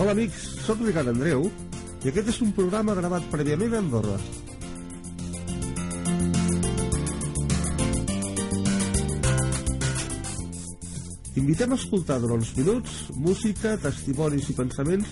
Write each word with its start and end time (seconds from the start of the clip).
Hola 0.00 0.14
amics, 0.16 0.44
sóc 0.64 0.78
Ricard 0.80 1.10
Andreu 1.10 1.42
i 2.00 2.08
aquest 2.08 2.30
és 2.32 2.36
un 2.40 2.54
programa 2.56 2.94
gravat 2.96 3.24
prèviament 3.28 3.74
a 3.74 3.80
Andorra. 3.82 4.14
Invitem 11.36 11.74
a 11.74 11.76
escoltar 11.76 12.16
durant 12.22 12.40
uns 12.40 12.54
minuts 12.56 12.94
música, 13.26 13.74
testimonis 13.82 14.48
i 14.48 14.56
pensaments 14.56 15.10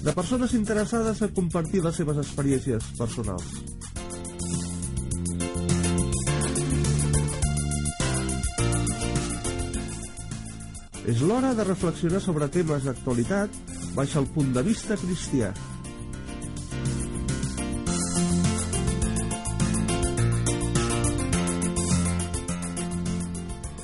de 0.00 0.16
persones 0.18 0.56
interessades 0.58 1.22
a 1.22 1.30
compartir 1.36 1.84
les 1.84 2.02
seves 2.02 2.18
experiències 2.24 2.88
personals. 2.98 3.46
És 11.06 11.22
l'hora 11.22 11.54
de 11.54 11.68
reflexionar 11.70 12.24
sobre 12.26 12.50
temes 12.50 12.90
d'actualitat 12.90 13.62
baix 13.94 14.14
el 14.18 14.26
punt 14.34 14.50
de 14.54 14.62
vista 14.66 14.96
cristià. 14.98 15.52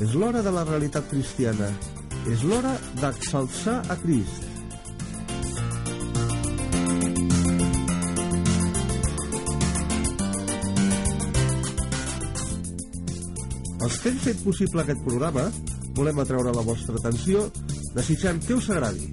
És 0.00 0.14
l'hora 0.16 0.40
de 0.42 0.50
la 0.50 0.64
realitat 0.64 1.06
cristiana. 1.10 1.68
És 2.28 2.42
l'hora 2.44 2.72
d'exalçar 3.00 3.80
a 3.92 3.96
Crist. 4.00 4.46
Els 13.80 13.96
que 14.00 14.10
hem 14.10 14.18
fet 14.24 14.42
possible 14.44 14.82
aquest 14.82 15.00
programa 15.06 15.46
volem 15.96 16.20
atraure 16.20 16.52
la 16.56 16.64
vostra 16.64 16.96
atenció 17.00 17.48
desitjant 17.96 18.40
que 18.46 18.56
us 18.56 18.70
agradi. 18.72 19.08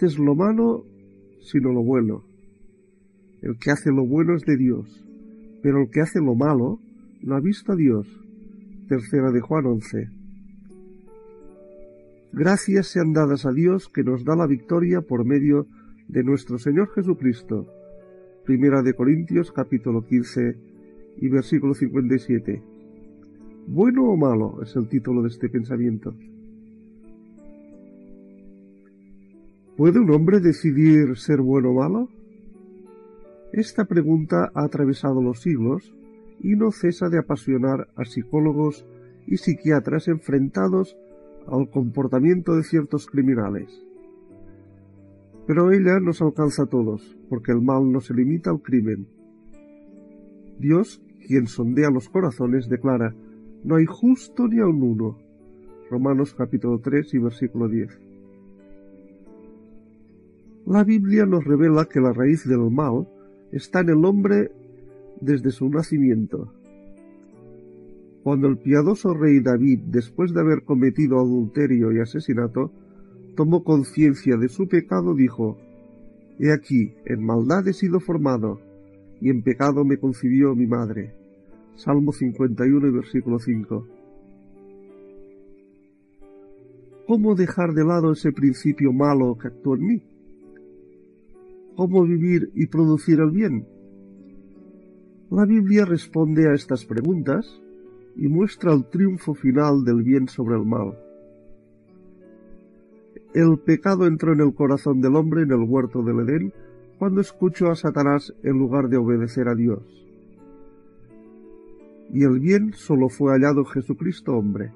Imites 0.00 0.18
lo 0.18 0.34
malo, 0.34 0.86
sino 1.42 1.72
lo 1.72 1.82
bueno. 1.82 2.24
El 3.42 3.58
que 3.58 3.70
hace 3.70 3.90
lo 3.90 4.06
bueno 4.06 4.34
es 4.34 4.44
de 4.44 4.56
Dios, 4.56 5.04
pero 5.62 5.82
el 5.82 5.90
que 5.90 6.00
hace 6.00 6.20
lo 6.20 6.34
malo 6.34 6.80
no 7.22 7.34
ha 7.34 7.40
visto 7.40 7.72
a 7.72 7.76
Dios. 7.76 8.06
Tercera 8.88 9.30
de 9.30 9.40
Juan 9.40 9.66
11. 9.66 10.08
Gracias 12.32 12.86
sean 12.86 13.12
dadas 13.12 13.44
a 13.44 13.52
Dios 13.52 13.88
que 13.88 14.02
nos 14.02 14.24
da 14.24 14.36
la 14.36 14.46
victoria 14.46 15.02
por 15.02 15.26
medio 15.26 15.66
de 16.08 16.24
nuestro 16.24 16.58
Señor 16.58 16.88
Jesucristo. 16.94 17.66
Primera 18.46 18.82
de 18.82 18.94
Corintios 18.94 19.52
capítulo 19.52 20.06
15 20.06 20.56
y 21.18 21.28
versículo 21.28 21.74
57. 21.74 22.62
¿Bueno 23.66 24.04
o 24.04 24.16
malo? 24.16 24.62
es 24.62 24.74
el 24.76 24.88
título 24.88 25.22
de 25.22 25.28
este 25.28 25.50
pensamiento. 25.50 26.14
¿Puede 29.80 29.98
un 29.98 30.10
hombre 30.10 30.40
decidir 30.40 31.16
ser 31.16 31.40
bueno 31.40 31.70
o 31.70 31.72
malo? 31.72 32.10
Esta 33.50 33.86
pregunta 33.86 34.50
ha 34.52 34.64
atravesado 34.64 35.22
los 35.22 35.40
siglos 35.40 35.94
y 36.38 36.54
no 36.54 36.70
cesa 36.70 37.08
de 37.08 37.18
apasionar 37.18 37.88
a 37.96 38.04
psicólogos 38.04 38.84
y 39.26 39.38
psiquiatras 39.38 40.08
enfrentados 40.08 40.98
al 41.46 41.70
comportamiento 41.70 42.56
de 42.56 42.62
ciertos 42.62 43.06
criminales. 43.06 43.70
Pero 45.46 45.72
ella 45.72 45.98
nos 45.98 46.20
alcanza 46.20 46.64
a 46.64 46.66
todos, 46.66 47.16
porque 47.30 47.52
el 47.52 47.62
mal 47.62 47.90
no 47.90 48.02
se 48.02 48.12
limita 48.12 48.50
al 48.50 48.60
crimen. 48.60 49.06
Dios, 50.58 51.00
quien 51.26 51.46
sondea 51.46 51.88
los 51.88 52.10
corazones, 52.10 52.68
declara, 52.68 53.14
no 53.64 53.76
hay 53.76 53.86
justo 53.86 54.46
ni 54.46 54.58
aun 54.58 54.82
uno. 54.82 55.16
Romanos 55.90 56.34
capítulo 56.34 56.80
3 56.80 57.14
y 57.14 57.18
versículo 57.18 57.66
10. 57.66 58.09
La 60.70 60.84
Biblia 60.84 61.26
nos 61.26 61.44
revela 61.44 61.86
que 61.86 61.98
la 61.98 62.12
raíz 62.12 62.46
del 62.46 62.70
mal 62.70 63.08
está 63.50 63.80
en 63.80 63.88
el 63.88 64.04
hombre 64.04 64.52
desde 65.20 65.50
su 65.50 65.68
nacimiento. 65.68 66.54
Cuando 68.22 68.46
el 68.46 68.56
piadoso 68.56 69.12
rey 69.12 69.40
David, 69.40 69.80
después 69.86 70.32
de 70.32 70.38
haber 70.38 70.62
cometido 70.62 71.18
adulterio 71.18 71.90
y 71.90 71.98
asesinato, 71.98 72.70
tomó 73.34 73.64
conciencia 73.64 74.36
de 74.36 74.48
su 74.48 74.68
pecado, 74.68 75.16
dijo, 75.16 75.58
He 76.38 76.52
aquí, 76.52 76.94
en 77.04 77.26
maldad 77.26 77.66
he 77.66 77.72
sido 77.72 77.98
formado, 77.98 78.60
y 79.20 79.28
en 79.28 79.42
pecado 79.42 79.84
me 79.84 79.96
concibió 79.96 80.54
mi 80.54 80.68
madre. 80.68 81.12
Salmo 81.74 82.12
51 82.12 82.92
versículo 82.92 83.40
5. 83.40 83.86
¿Cómo 87.08 87.34
dejar 87.34 87.72
de 87.72 87.84
lado 87.84 88.12
ese 88.12 88.30
principio 88.30 88.92
malo 88.92 89.36
que 89.36 89.48
actúa 89.48 89.76
en 89.76 89.84
mí? 89.84 90.09
¿Cómo 91.76 92.04
vivir 92.04 92.50
y 92.54 92.66
producir 92.66 93.20
el 93.20 93.30
bien? 93.30 93.66
La 95.30 95.44
Biblia 95.46 95.84
responde 95.84 96.48
a 96.48 96.54
estas 96.54 96.84
preguntas 96.84 97.60
y 98.16 98.28
muestra 98.28 98.72
el 98.72 98.84
triunfo 98.86 99.34
final 99.34 99.84
del 99.84 100.02
bien 100.02 100.28
sobre 100.28 100.56
el 100.56 100.64
mal. 100.64 100.98
El 103.32 103.58
pecado 103.58 104.06
entró 104.06 104.32
en 104.32 104.40
el 104.40 104.54
corazón 104.54 105.00
del 105.00 105.14
hombre 105.14 105.42
en 105.42 105.52
el 105.52 105.62
huerto 105.62 106.02
del 106.02 106.28
Edén 106.28 106.52
cuando 106.98 107.20
escuchó 107.20 107.70
a 107.70 107.76
Satanás 107.76 108.34
en 108.42 108.58
lugar 108.58 108.88
de 108.88 108.96
obedecer 108.96 109.48
a 109.48 109.54
Dios. 109.54 109.82
Y 112.12 112.24
el 112.24 112.40
bien 112.40 112.72
solo 112.74 113.08
fue 113.08 113.32
hallado 113.32 113.60
en 113.60 113.66
Jesucristo 113.66 114.36
hombre, 114.36 114.72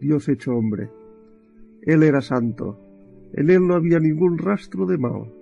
Dios 0.00 0.28
hecho 0.30 0.52
hombre. 0.56 0.90
Él 1.82 2.02
era 2.02 2.22
santo, 2.22 2.80
en 3.34 3.50
él 3.50 3.66
no 3.66 3.74
había 3.74 4.00
ningún 4.00 4.38
rastro 4.38 4.86
de 4.86 4.96
mal. 4.96 5.37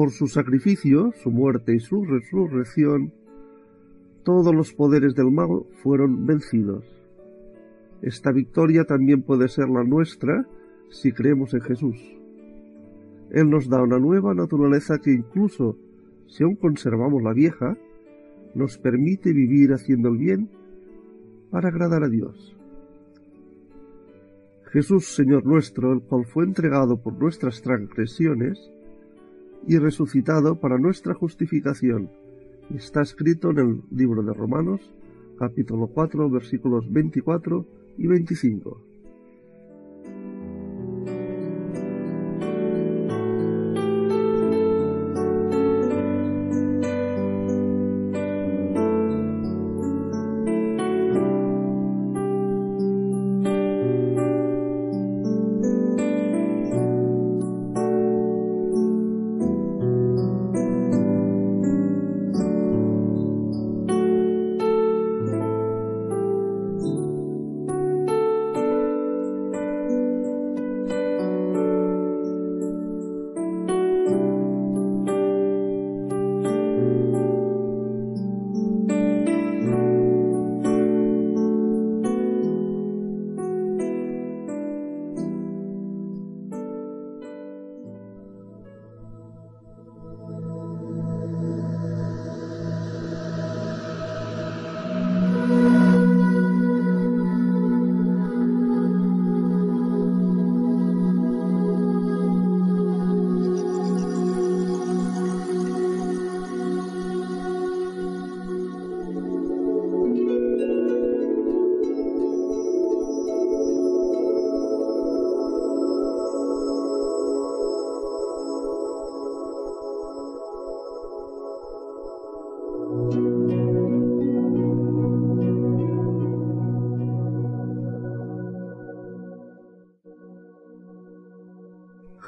Por 0.00 0.12
su 0.12 0.28
sacrificio, 0.28 1.12
su 1.12 1.30
muerte 1.30 1.74
y 1.74 1.78
su 1.78 2.06
resurrección, 2.06 3.12
todos 4.24 4.54
los 4.54 4.72
poderes 4.72 5.14
del 5.14 5.30
mal 5.30 5.66
fueron 5.82 6.24
vencidos. 6.24 6.86
Esta 8.00 8.32
victoria 8.32 8.84
también 8.84 9.20
puede 9.20 9.46
ser 9.48 9.68
la 9.68 9.84
nuestra 9.84 10.46
si 10.88 11.12
creemos 11.12 11.52
en 11.52 11.60
Jesús. 11.60 11.96
Él 13.30 13.50
nos 13.50 13.68
da 13.68 13.82
una 13.82 13.98
nueva 13.98 14.32
naturaleza 14.32 14.96
que 15.00 15.12
incluso 15.12 15.76
si 16.28 16.44
aún 16.44 16.56
conservamos 16.56 17.22
la 17.22 17.34
vieja, 17.34 17.76
nos 18.54 18.78
permite 18.78 19.34
vivir 19.34 19.74
haciendo 19.74 20.08
el 20.08 20.16
bien 20.16 20.48
para 21.50 21.68
agradar 21.68 22.04
a 22.04 22.08
Dios. 22.08 22.56
Jesús, 24.72 25.14
Señor 25.14 25.44
nuestro, 25.44 25.92
el 25.92 26.00
cual 26.00 26.24
fue 26.24 26.44
entregado 26.44 26.96
por 26.96 27.12
nuestras 27.20 27.60
transgresiones 27.60 28.72
y 29.66 29.78
resucitado 29.78 30.60
para 30.60 30.78
nuestra 30.78 31.14
justificación, 31.14 32.10
está 32.74 33.02
escrito 33.02 33.50
en 33.50 33.58
el 33.58 33.82
libro 33.90 34.22
de 34.22 34.32
Romanos, 34.32 34.80
capítulo 35.38 35.88
4, 35.88 36.28
versículos 36.30 36.90
24 36.92 37.66
y 37.98 38.06
25. 38.06 38.89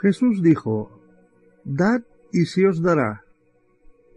Jesús 0.02 0.43
dijo, 0.43 0.90
Dad 1.64 2.02
y 2.32 2.46
se 2.46 2.66
os 2.66 2.82
dará. 2.82 3.25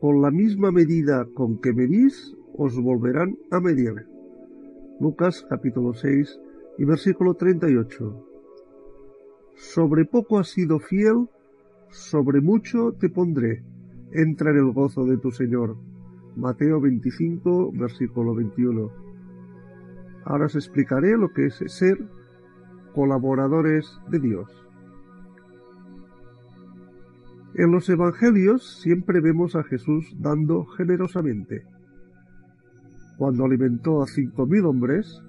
Con 0.02 0.20
la 0.20 0.32
misma 0.32 0.72
medida 0.72 1.28
con 1.36 1.62
que 1.62 1.74
medís, 1.74 2.36
os 2.58 2.82
volverán 2.82 3.38
a 3.52 3.60
medir. 3.60 4.08
Lucas 5.00 5.46
capítulo 5.48 5.94
6 5.94 6.40
y 6.80 6.86
versículo 6.86 7.36
38. 7.36 8.28
Sobre 9.54 10.06
poco 10.06 10.40
has 10.40 10.48
sido 10.48 10.80
fiel, 10.80 11.30
sobre 11.92 12.42
mucho 12.42 12.94
te 12.94 13.10
pondré. 13.10 13.64
Entra 14.12 14.50
en 14.50 14.58
el 14.58 14.72
gozo 14.72 15.06
de 15.06 15.18
tu 15.18 15.30
Señor. 15.30 15.78
Mateo 16.36 16.82
25, 16.82 17.74
versículo 17.74 18.34
21. 18.34 18.92
Ahora 20.24 20.48
os 20.48 20.56
explicaré 20.56 21.16
lo 21.16 21.32
que 21.32 21.46
es 21.46 21.64
ser 21.68 22.04
colaboradores 22.96 24.00
de 24.10 24.20
Dios. 24.20 24.65
En 27.58 27.72
los 27.72 27.88
Evangelios 27.88 28.82
siempre 28.82 29.22
vemos 29.22 29.56
a 29.56 29.64
Jesús 29.64 30.14
dando 30.20 30.66
generosamente. 30.66 31.64
Cuando 33.18 33.46
alimentó 33.46 34.04
a 34.04 34.08
cinco 34.08 34.46
mil 34.46 34.66
hombres, 34.66 35.22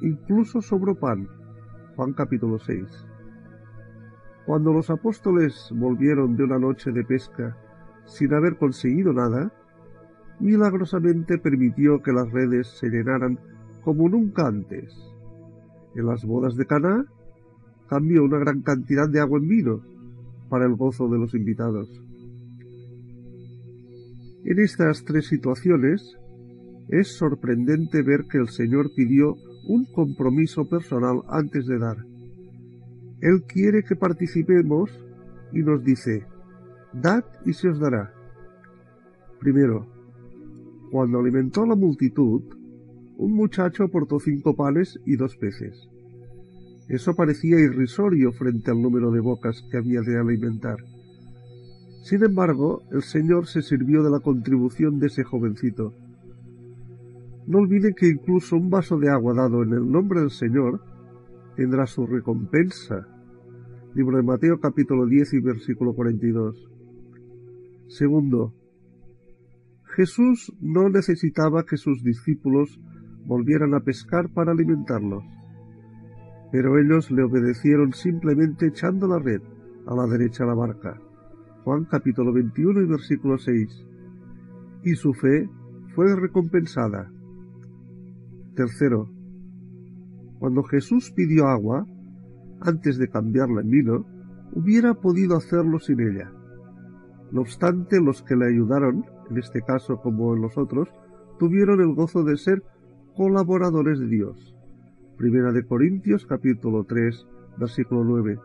incluso 0.00 0.62
sobró 0.62 0.94
pan. 0.94 1.26
Juan 1.96 2.12
capítulo 2.12 2.60
6. 2.60 2.86
Cuando 4.46 4.72
los 4.72 4.90
apóstoles 4.90 5.70
volvieron 5.74 6.36
de 6.36 6.44
una 6.44 6.56
noche 6.56 6.92
de 6.92 7.02
pesca 7.02 7.56
sin 8.04 8.32
haber 8.32 8.58
conseguido 8.58 9.12
nada, 9.12 9.52
milagrosamente 10.38 11.36
permitió 11.38 12.00
que 12.00 12.12
las 12.12 12.30
redes 12.30 12.68
se 12.78 12.90
llenaran 12.90 13.40
como 13.82 14.08
nunca 14.08 14.46
antes. 14.46 14.94
En 15.96 16.06
las 16.06 16.24
bodas 16.24 16.54
de 16.54 16.64
Caná 16.64 17.06
cambió 17.88 18.22
una 18.22 18.38
gran 18.38 18.62
cantidad 18.62 19.08
de 19.08 19.18
agua 19.18 19.40
en 19.40 19.48
vino 19.48 19.92
para 20.52 20.66
el 20.66 20.74
gozo 20.76 21.08
de 21.08 21.18
los 21.18 21.34
invitados. 21.34 21.88
En 24.44 24.58
estas 24.58 25.02
tres 25.02 25.26
situaciones 25.26 26.14
es 26.90 27.16
sorprendente 27.16 28.02
ver 28.02 28.26
que 28.30 28.36
el 28.36 28.50
Señor 28.50 28.90
pidió 28.94 29.34
un 29.66 29.86
compromiso 29.94 30.68
personal 30.68 31.22
antes 31.30 31.64
de 31.66 31.78
dar. 31.78 31.96
Él 33.22 33.44
quiere 33.48 33.82
que 33.82 33.96
participemos 33.96 34.90
y 35.54 35.60
nos 35.60 35.82
dice, 35.82 36.26
dad 36.92 37.24
y 37.46 37.54
se 37.54 37.70
os 37.70 37.80
dará. 37.80 38.12
Primero, 39.40 39.86
cuando 40.90 41.18
alimentó 41.18 41.62
a 41.62 41.68
la 41.68 41.76
multitud, 41.76 42.42
un 43.16 43.32
muchacho 43.32 43.84
aportó 43.84 44.20
cinco 44.20 44.54
panes 44.54 45.00
y 45.06 45.16
dos 45.16 45.34
peces. 45.38 45.88
Eso 46.88 47.14
parecía 47.14 47.60
irrisorio 47.60 48.32
frente 48.32 48.70
al 48.70 48.82
número 48.82 49.10
de 49.10 49.20
bocas 49.20 49.64
que 49.70 49.76
había 49.76 50.00
de 50.00 50.18
alimentar. 50.18 50.78
Sin 52.02 52.24
embargo, 52.24 52.82
el 52.90 53.02
Señor 53.02 53.46
se 53.46 53.62
sirvió 53.62 54.02
de 54.02 54.10
la 54.10 54.20
contribución 54.20 54.98
de 54.98 55.06
ese 55.06 55.22
jovencito. 55.22 55.94
No 57.46 57.58
olvide 57.58 57.94
que 57.94 58.08
incluso 58.08 58.56
un 58.56 58.70
vaso 58.70 58.98
de 58.98 59.10
agua 59.10 59.34
dado 59.34 59.62
en 59.62 59.72
el 59.72 59.90
nombre 59.90 60.20
del 60.20 60.30
Señor 60.30 60.80
tendrá 61.56 61.86
su 61.86 62.06
recompensa. 62.06 63.06
Libro 63.94 64.16
de 64.16 64.22
Mateo 64.24 64.58
capítulo 64.58 65.06
10 65.06 65.34
y 65.34 65.40
versículo 65.40 65.94
42. 65.94 66.68
Segundo, 67.88 68.54
Jesús 69.94 70.52
no 70.60 70.88
necesitaba 70.88 71.64
que 71.64 71.76
sus 71.76 72.02
discípulos 72.02 72.80
volvieran 73.26 73.74
a 73.74 73.80
pescar 73.80 74.28
para 74.30 74.52
alimentarlos 74.52 75.22
pero 76.52 76.78
ellos 76.78 77.10
le 77.10 77.22
obedecieron 77.22 77.94
simplemente 77.94 78.66
echando 78.66 79.08
la 79.08 79.18
red 79.18 79.40
a 79.86 79.94
la 79.94 80.06
derecha 80.06 80.44
de 80.44 80.50
la 80.50 80.54
barca. 80.54 81.00
Juan 81.64 81.86
capítulo 81.86 82.30
21 82.32 82.82
y 82.82 82.86
versículo 82.86 83.38
6. 83.38 83.86
Y 84.84 84.94
su 84.94 85.14
fe 85.14 85.48
fue 85.94 86.14
recompensada. 86.14 87.10
Tercero, 88.54 89.08
cuando 90.38 90.62
Jesús 90.64 91.10
pidió 91.16 91.46
agua, 91.46 91.86
antes 92.60 92.98
de 92.98 93.08
cambiarla 93.08 93.62
en 93.62 93.70
vino, 93.70 94.06
hubiera 94.52 94.92
podido 94.92 95.36
hacerlo 95.36 95.78
sin 95.78 96.00
ella. 96.00 96.30
No 97.30 97.40
obstante, 97.40 97.98
los 97.98 98.22
que 98.22 98.36
le 98.36 98.48
ayudaron, 98.48 99.06
en 99.30 99.38
este 99.38 99.62
caso 99.62 100.02
como 100.02 100.34
en 100.34 100.42
los 100.42 100.58
otros, 100.58 100.90
tuvieron 101.38 101.80
el 101.80 101.94
gozo 101.94 102.24
de 102.24 102.36
ser 102.36 102.62
colaboradores 103.16 103.98
de 104.00 104.06
Dios. 104.06 104.51
Primera 105.22 105.52
de 105.52 105.64
Corintios 105.64 106.26
capítulo 106.26 106.82
3 106.82 107.26
versículo 107.56 108.02
9. 108.02 108.40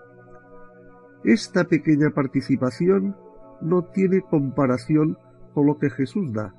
Esta 1.24 1.64
pequeña 1.64 2.12
participación 2.12 3.16
no 3.62 3.86
tiene 3.86 4.22
comparación 4.22 5.18
con 5.56 5.66
lo 5.66 5.80
que 5.80 5.90
Jesús 5.90 6.32
da. 6.32 6.54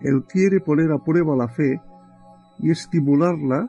Él 0.00 0.22
quiere 0.28 0.60
poner 0.60 0.92
a 0.92 1.02
prueba 1.02 1.34
la 1.34 1.48
fe 1.48 1.80
y 2.60 2.70
estimularla 2.70 3.68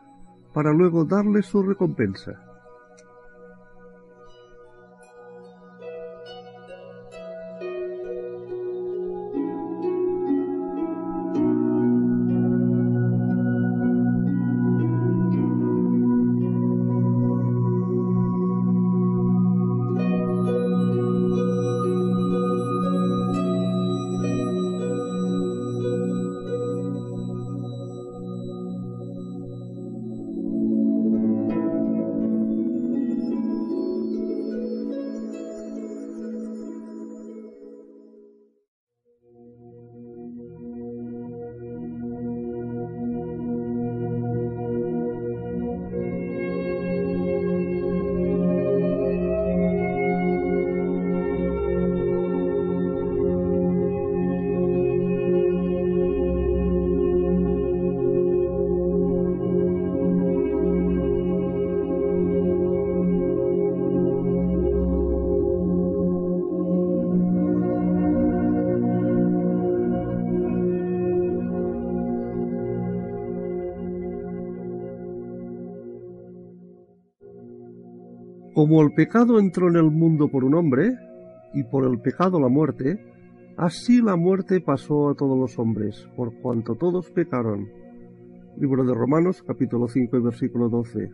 para 0.53 0.73
luego 0.73 1.05
darle 1.05 1.41
su 1.41 1.63
recompensa. 1.63 2.50
Como 78.61 78.83
el 78.83 78.91
pecado 78.91 79.39
entró 79.39 79.69
en 79.69 79.75
el 79.75 79.89
mundo 79.89 80.27
por 80.27 80.43
un 80.43 80.53
hombre, 80.53 80.95
y 81.51 81.63
por 81.63 81.83
el 81.83 81.99
pecado 81.99 82.39
la 82.39 82.47
muerte, 82.47 83.03
así 83.57 84.03
la 84.03 84.15
muerte 84.15 84.61
pasó 84.61 85.09
a 85.09 85.15
todos 85.15 85.35
los 85.35 85.57
hombres, 85.57 86.07
por 86.15 86.31
cuanto 86.41 86.75
todos 86.75 87.09
pecaron. 87.09 87.67
Libro 88.57 88.83
de 88.83 88.93
Romanos 88.93 89.41
capítulo 89.41 89.87
5 89.87 90.15
y 90.15 90.21
versículo 90.21 90.69
12. 90.69 91.09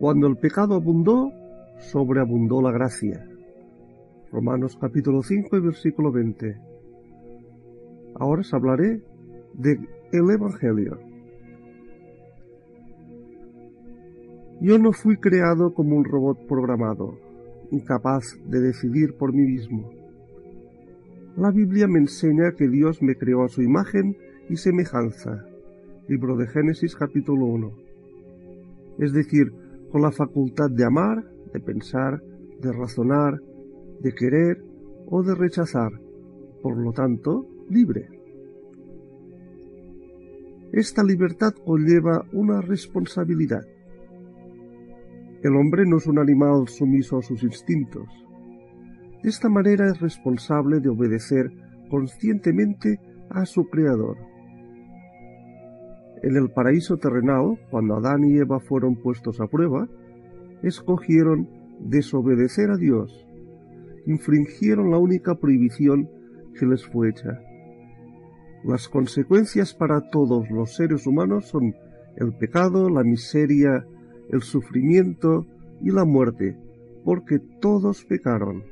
Cuando 0.00 0.26
el 0.26 0.38
pecado 0.38 0.74
abundó, 0.74 1.30
sobreabundó 1.78 2.60
la 2.60 2.72
gracia. 2.72 3.24
Romanos 4.32 4.76
capítulo 4.76 5.22
5 5.22 5.56
y 5.56 5.60
versículo 5.60 6.10
20. 6.10 6.56
Ahora 8.16 8.40
os 8.40 8.52
hablaré 8.52 9.02
de 9.54 9.78
el 10.10 10.30
Evangelio. 10.32 11.09
Yo 14.60 14.78
no 14.78 14.92
fui 14.92 15.16
creado 15.16 15.72
como 15.72 15.96
un 15.96 16.04
robot 16.04 16.46
programado, 16.46 17.18
incapaz 17.70 18.36
de 18.44 18.60
decidir 18.60 19.16
por 19.16 19.32
mí 19.32 19.40
mismo. 19.40 19.90
La 21.38 21.50
Biblia 21.50 21.86
me 21.88 21.98
enseña 21.98 22.52
que 22.52 22.68
Dios 22.68 23.00
me 23.00 23.16
creó 23.16 23.44
a 23.44 23.48
su 23.48 23.62
imagen 23.62 24.18
y 24.50 24.56
semejanza. 24.56 25.46
Libro 26.08 26.36
de 26.36 26.46
Génesis 26.46 26.94
capítulo 26.94 27.46
1. 27.46 27.72
Es 28.98 29.14
decir, 29.14 29.50
con 29.90 30.02
la 30.02 30.12
facultad 30.12 30.68
de 30.68 30.84
amar, 30.84 31.24
de 31.54 31.60
pensar, 31.60 32.22
de 32.60 32.70
razonar, 32.70 33.40
de 34.00 34.12
querer 34.12 34.62
o 35.06 35.22
de 35.22 35.34
rechazar. 35.34 35.92
Por 36.62 36.76
lo 36.76 36.92
tanto, 36.92 37.46
libre. 37.70 38.08
Esta 40.70 41.02
libertad 41.02 41.54
conlleva 41.64 42.26
una 42.32 42.60
responsabilidad. 42.60 43.62
El 45.42 45.56
hombre 45.56 45.86
no 45.86 45.96
es 45.96 46.06
un 46.06 46.18
animal 46.18 46.68
sumiso 46.68 47.18
a 47.18 47.22
sus 47.22 47.42
instintos. 47.42 48.06
De 49.22 49.28
esta 49.28 49.48
manera 49.48 49.86
es 49.88 50.00
responsable 50.00 50.80
de 50.80 50.90
obedecer 50.90 51.50
conscientemente 51.88 53.00
a 53.30 53.46
su 53.46 53.64
Creador. 53.68 54.16
En 56.22 56.36
el 56.36 56.50
paraíso 56.50 56.98
terrenal, 56.98 57.58
cuando 57.70 57.96
Adán 57.96 58.24
y 58.24 58.36
Eva 58.36 58.60
fueron 58.60 58.96
puestos 58.96 59.40
a 59.40 59.46
prueba, 59.46 59.88
escogieron 60.62 61.48
desobedecer 61.80 62.70
a 62.70 62.76
Dios, 62.76 63.26
infringieron 64.06 64.90
la 64.90 64.98
única 64.98 65.36
prohibición 65.36 66.10
que 66.58 66.66
les 66.66 66.84
fue 66.86 67.08
hecha. 67.08 67.40
Las 68.64 68.88
consecuencias 68.88 69.74
para 69.74 70.10
todos 70.10 70.50
los 70.50 70.74
seres 70.74 71.06
humanos 71.06 71.46
son 71.46 71.74
el 72.16 72.34
pecado, 72.34 72.90
la 72.90 73.02
miseria, 73.02 73.86
el 74.30 74.42
sufrimiento 74.42 75.46
y 75.82 75.90
la 75.90 76.04
muerte, 76.04 76.56
porque 77.04 77.38
todos 77.60 78.04
pecaron. 78.04 78.64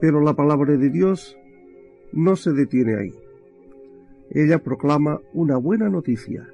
Pero 0.00 0.20
la 0.20 0.34
palabra 0.34 0.76
de 0.76 0.90
Dios 0.90 1.36
no 2.12 2.36
se 2.36 2.52
detiene 2.52 2.96
ahí. 2.96 3.14
Ella 4.30 4.58
proclama 4.58 5.20
una 5.32 5.56
buena 5.56 5.88
noticia. 5.88 6.48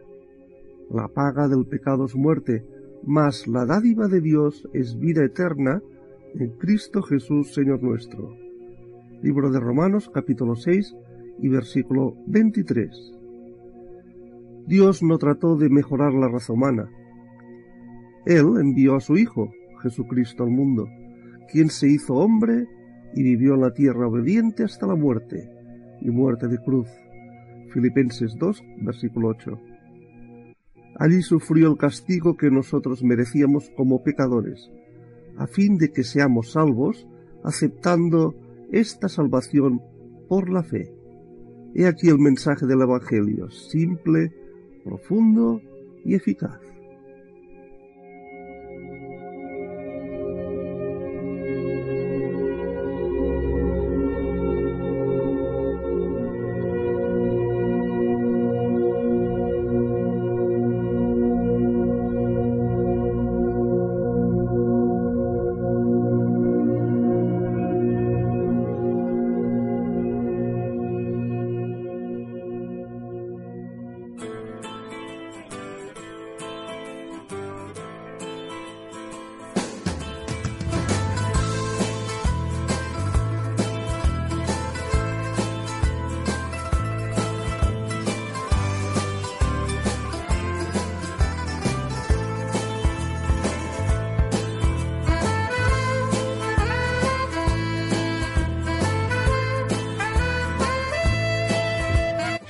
La 0.90 1.08
paga 1.08 1.48
del 1.48 1.66
pecado 1.66 2.06
es 2.06 2.14
muerte, 2.14 2.64
mas 3.04 3.46
la 3.46 3.66
dádiva 3.66 4.08
de 4.08 4.20
Dios 4.20 4.68
es 4.72 4.98
vida 4.98 5.24
eterna 5.24 5.82
en 6.34 6.50
Cristo 6.58 7.02
Jesús 7.02 7.54
Señor 7.54 7.82
nuestro. 7.82 8.36
Libro 9.22 9.50
de 9.50 9.60
Romanos 9.60 10.10
capítulo 10.12 10.56
6 10.56 10.94
y 11.40 11.48
versículo 11.48 12.16
23. 12.26 13.15
Dios 14.66 15.02
no 15.02 15.18
trató 15.18 15.56
de 15.56 15.68
mejorar 15.68 16.12
la 16.12 16.28
raza 16.28 16.52
humana. 16.52 16.90
Él 18.24 18.54
envió 18.60 18.96
a 18.96 19.00
su 19.00 19.16
Hijo, 19.16 19.52
Jesucristo, 19.82 20.42
al 20.42 20.50
mundo, 20.50 20.88
quien 21.50 21.70
se 21.70 21.88
hizo 21.88 22.14
hombre 22.14 22.66
y 23.14 23.22
vivió 23.22 23.54
en 23.54 23.60
la 23.60 23.72
tierra 23.72 24.08
obediente 24.08 24.64
hasta 24.64 24.86
la 24.86 24.96
muerte, 24.96 25.48
y 26.00 26.10
muerte 26.10 26.48
de 26.48 26.58
cruz. 26.58 26.88
Filipenses 27.72 28.36
2, 28.38 28.64
versículo 28.82 29.28
8. 29.28 29.58
Allí 30.98 31.22
sufrió 31.22 31.70
el 31.70 31.76
castigo 31.76 32.36
que 32.36 32.50
nosotros 32.50 33.02
merecíamos 33.02 33.70
como 33.76 34.02
pecadores, 34.02 34.70
a 35.36 35.46
fin 35.46 35.76
de 35.78 35.92
que 35.92 36.02
seamos 36.02 36.52
salvos, 36.52 37.06
aceptando 37.44 38.34
esta 38.72 39.08
salvación 39.08 39.80
por 40.28 40.50
la 40.50 40.62
fe. 40.62 40.92
He 41.74 41.86
aquí 41.86 42.08
el 42.08 42.18
mensaje 42.18 42.66
del 42.66 42.80
Evangelio, 42.80 43.50
simple, 43.50 44.32
profundo 44.86 45.60
y 46.04 46.14
eficaz. 46.14 46.65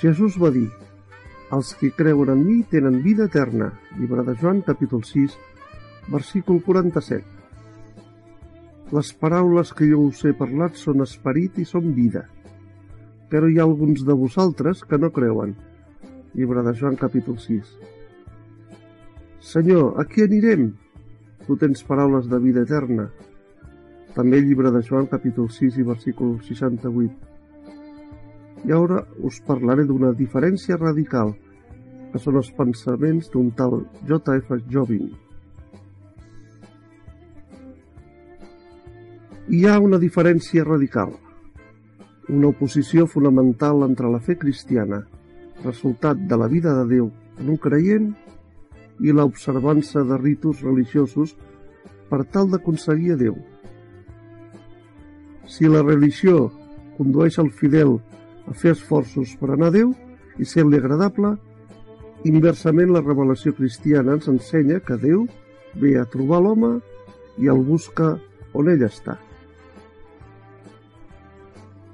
Jesús 0.07 0.37
va 0.39 0.53
dir, 0.55 0.69
els 1.51 1.73
que 1.81 1.89
creuen 1.91 2.29
en 2.31 2.43
mi 2.47 2.61
tenen 2.71 3.01
vida 3.03 3.25
eterna. 3.27 3.73
Llibre 3.99 4.23
de 4.23 4.37
Joan, 4.39 4.61
capítol 4.63 5.03
6, 5.03 5.35
versícul 6.13 6.61
47. 6.63 7.25
Les 8.95 9.11
paraules 9.19 9.75
que 9.75 9.89
jo 9.91 10.05
us 10.07 10.23
he 10.23 10.33
parlat 10.39 10.79
són 10.79 11.03
esperit 11.03 11.59
i 11.59 11.67
són 11.67 11.91
vida. 11.99 12.23
Però 13.33 13.51
hi 13.51 13.59
ha 13.59 13.67
alguns 13.67 14.07
de 14.07 14.15
vosaltres 14.15 14.87
que 14.87 15.03
no 15.03 15.11
creuen. 15.11 15.59
Llibre 16.39 16.63
de 16.63 16.79
Joan, 16.79 16.95
capítol 17.03 17.43
6. 17.43 17.77
Senyor, 19.43 19.97
a 19.99 20.07
qui 20.07 20.23
anirem? 20.23 20.71
Tu 21.49 21.59
tens 21.59 21.83
paraules 21.83 22.31
de 22.31 22.39
vida 22.47 22.63
eterna. 22.63 23.11
També 24.15 24.39
llibre 24.39 24.71
de 24.71 24.87
Joan, 24.87 25.11
capítol 25.11 25.51
6 25.51 25.83
i 25.83 25.95
versícul 25.95 26.39
68 26.47 27.26
i 28.67 28.73
ara 28.75 29.03
us 29.23 29.39
parlaré 29.47 29.85
d'una 29.87 30.11
diferència 30.19 30.79
radical, 30.81 31.33
que 32.11 32.19
són 32.19 32.39
els 32.41 32.51
pensaments 32.57 33.31
d'un 33.31 33.53
tal 33.55 33.85
J.F. 34.09 34.59
Jobin. 34.73 35.13
Hi 39.47 39.61
ha 39.67 39.77
una 39.79 40.01
diferència 40.03 40.65
radical, 40.67 41.13
una 42.29 42.51
oposició 42.51 43.07
fonamental 43.07 43.85
entre 43.87 44.11
la 44.11 44.19
fe 44.19 44.35
cristiana, 44.35 45.05
resultat 45.63 46.27
de 46.27 46.39
la 46.41 46.49
vida 46.51 46.75
de 46.81 46.89
Déu 46.97 47.13
en 47.39 47.53
un 47.55 47.61
creient, 47.63 48.11
i 48.99 49.13
l'observança 49.13 50.03
de 50.09 50.17
ritus 50.19 50.63
religiosos 50.65 51.37
per 52.11 52.25
tal 52.33 52.51
d'aconseguir 52.51 53.13
a 53.15 53.21
Déu. 53.21 53.37
Si 55.47 55.69
la 55.71 55.85
religió 55.85 56.49
condueix 56.97 57.39
al 57.39 57.53
fidel 57.55 57.99
fer 58.55 58.75
esforços 58.77 59.35
per 59.41 59.53
anar 59.55 59.71
a 59.73 59.75
Déu 59.75 59.93
i 60.39 60.45
ser-li 60.45 60.79
agradable, 60.79 61.35
inversament 62.29 62.93
la 62.93 63.03
revelació 63.05 63.55
cristiana 63.57 64.17
ens 64.17 64.29
ensenya 64.31 64.81
que 64.85 64.99
Déu 65.01 65.27
ve 65.81 65.97
a 65.99 66.07
trobar 66.11 66.43
l'home 66.45 66.77
i 67.43 67.51
el 67.53 67.63
busca 67.65 68.15
on 68.57 68.71
ell 68.73 68.85
està. 68.87 69.17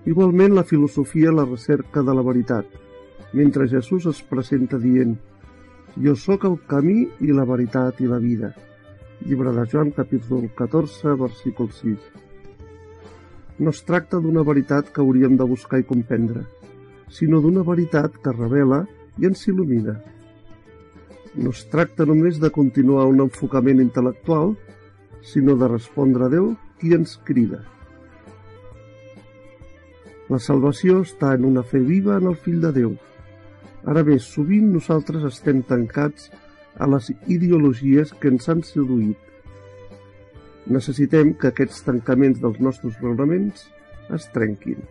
Igualment 0.04 0.56
la 0.56 0.64
filosofia 0.66 1.30
la 1.30 1.46
recerca 1.46 2.02
de 2.02 2.14
la 2.14 2.24
veritat, 2.26 2.66
mentre 3.32 3.68
Jesús 3.68 4.06
es 4.10 4.22
presenta 4.26 4.78
dient 4.82 5.14
«Jo 6.02 6.16
sóc 6.16 6.44
el 6.48 6.58
camí 6.66 7.06
i 7.20 7.30
la 7.30 7.46
veritat 7.46 8.00
i 8.00 8.10
la 8.10 8.18
vida». 8.18 8.52
Llibre 9.22 9.52
de 9.54 9.66
Joan, 9.70 9.92
capítol 9.94 10.50
14, 10.58 11.14
versícul 11.14 11.70
6. 11.70 11.98
No 13.62 13.70
es 13.70 13.84
tracta 13.86 14.18
d'una 14.18 14.42
veritat 14.42 14.88
que 14.90 15.02
hauríem 15.02 15.36
de 15.38 15.46
buscar 15.46 15.78
i 15.78 15.84
comprendre, 15.86 16.40
sinó 17.18 17.38
d'una 17.44 17.62
veritat 17.68 18.16
que 18.24 18.32
revela 18.34 18.80
i 19.22 19.28
ens 19.28 19.44
il·lumina. 19.52 19.94
No 21.36 21.52
es 21.54 21.60
tracta 21.70 22.06
només 22.08 22.40
de 22.42 22.50
continuar 22.56 23.04
un 23.12 23.22
enfocament 23.22 23.84
intel·lectual, 23.84 24.56
sinó 25.22 25.54
de 25.60 25.70
respondre 25.70 26.26
a 26.26 26.32
Déu 26.32 26.50
qui 26.80 26.90
ens 26.98 27.14
crida. 27.28 27.62
La 30.32 30.42
salvació 30.42 31.04
està 31.06 31.36
en 31.38 31.46
una 31.54 31.62
fe 31.62 31.78
viva 31.86 32.18
en 32.18 32.32
el 32.32 32.38
fill 32.42 32.58
de 32.66 32.74
Déu. 32.80 32.96
Ara 33.86 34.02
bé, 34.02 34.18
sovint 34.18 34.72
nosaltres 34.74 35.28
estem 35.30 35.62
tancats 35.70 36.32
a 36.82 36.90
les 36.90 37.14
ideologies 37.30 38.10
que 38.18 38.34
ens 38.34 38.50
han 38.50 38.66
seduït 38.66 39.31
necessitem 40.66 41.32
que 41.34 41.50
aquests 41.50 41.82
tancaments 41.86 42.40
dels 42.42 42.60
nostres 42.60 42.98
programes 43.00 43.66
es 44.14 44.28
trenquin. 44.34 44.82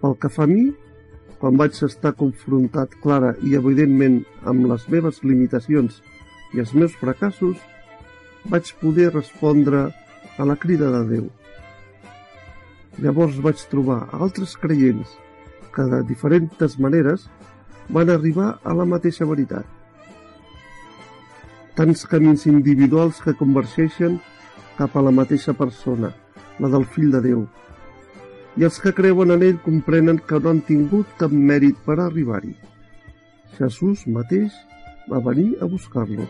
Pel 0.00 0.16
que 0.20 0.30
fa 0.32 0.44
a 0.44 0.50
mi, 0.50 0.72
quan 1.38 1.58
vaig 1.60 1.76
estar 1.86 2.14
confrontat 2.18 2.96
clara 3.02 3.34
i 3.44 3.54
evidentment 3.58 4.22
amb 4.48 4.66
les 4.70 4.88
meves 4.92 5.22
limitacions 5.24 6.00
i 6.54 6.62
els 6.62 6.74
meus 6.74 6.94
fracassos, 7.00 7.58
vaig 8.50 8.70
poder 8.80 9.10
respondre 9.12 9.86
a 10.38 10.46
la 10.48 10.56
crida 10.56 10.90
de 10.94 11.02
Déu. 11.10 11.30
Llavors 13.02 13.40
vaig 13.42 13.62
trobar 13.70 14.04
altres 14.12 14.54
creients 14.60 15.16
que 15.74 15.86
de 15.90 16.02
diferents 16.06 16.78
maneres 16.78 17.26
van 17.88 18.10
arribar 18.10 18.58
a 18.62 18.74
la 18.74 18.86
mateixa 18.86 19.26
veritat 19.26 19.73
tants 21.74 22.04
camins 22.06 22.46
individuals 22.46 23.18
que 23.24 23.34
convergeixen 23.38 24.20
cap 24.78 24.94
a 24.94 25.02
la 25.02 25.12
mateixa 25.14 25.54
persona, 25.58 26.12
la 26.62 26.70
del 26.70 26.84
fill 26.86 27.10
de 27.14 27.20
Déu. 27.24 27.46
i 28.56 28.62
els 28.62 28.76
que 28.78 28.92
creuen 28.94 29.34
en 29.34 29.42
ell 29.42 29.56
comprenen 29.64 30.20
que 30.28 30.38
no 30.38 30.50
han 30.52 30.60
tingut 30.62 31.16
cap 31.18 31.32
mèrit 31.34 31.74
per 31.86 31.96
arribar-hi. 31.98 32.52
Jesús 33.58 34.04
mateix 34.06 34.54
va 35.10 35.18
venir 35.18 35.56
a 35.60 35.66
buscar-lo. 35.66 36.28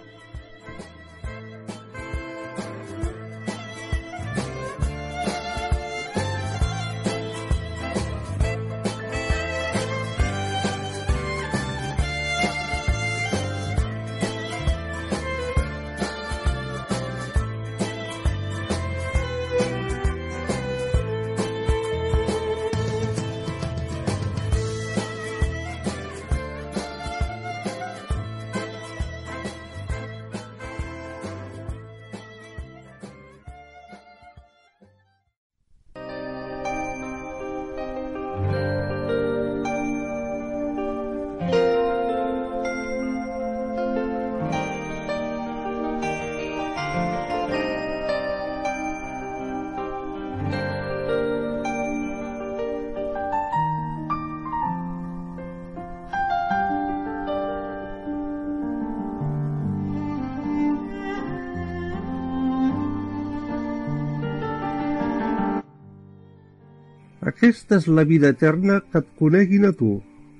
Aquesta 67.44 67.76
és 67.76 67.86
la 67.92 68.06
vida 68.08 68.30
eterna 68.32 68.78
que 68.80 69.02
et 69.02 69.08
coneguin 69.20 69.66
a 69.68 69.70
tu, 69.76 69.98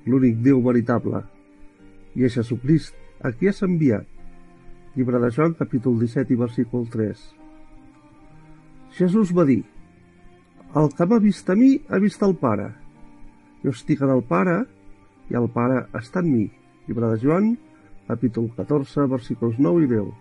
l'únic 0.09 0.39
Déu 0.41 0.63
veritable, 0.65 1.19
i 2.17 2.25
a 2.25 2.31
Jesucrist, 2.33 2.95
a 3.21 3.29
qui 3.29 3.51
has 3.51 3.61
enviat. 3.67 4.07
Llibre 4.95 5.21
de 5.21 5.29
Joan, 5.35 5.53
capítol 5.59 5.99
17 6.01 6.33
i 6.33 6.39
versícul 6.39 6.87
3. 6.89 7.21
Jesús 8.97 9.35
va 9.37 9.45
dir, 9.45 9.59
el 10.81 10.89
que 10.97 11.05
m'ha 11.05 11.21
vist 11.21 11.53
a 11.53 11.59
mi 11.61 11.75
ha 11.93 12.01
vist 12.01 12.25
el 12.25 12.33
Pare. 12.41 12.71
Jo 13.61 13.77
estic 13.77 14.01
en 14.01 14.17
el 14.17 14.25
Pare 14.25 14.63
i 15.29 15.37
el 15.37 15.45
Pare 15.53 15.83
està 16.01 16.25
en 16.25 16.33
mi. 16.33 16.49
Llibre 16.89 17.13
de 17.13 17.21
Joan, 17.21 17.53
capítol 18.09 18.49
14, 18.57 19.05
versículos 19.13 19.61
9 19.61 19.85
i 19.85 19.93
10. 19.93 20.13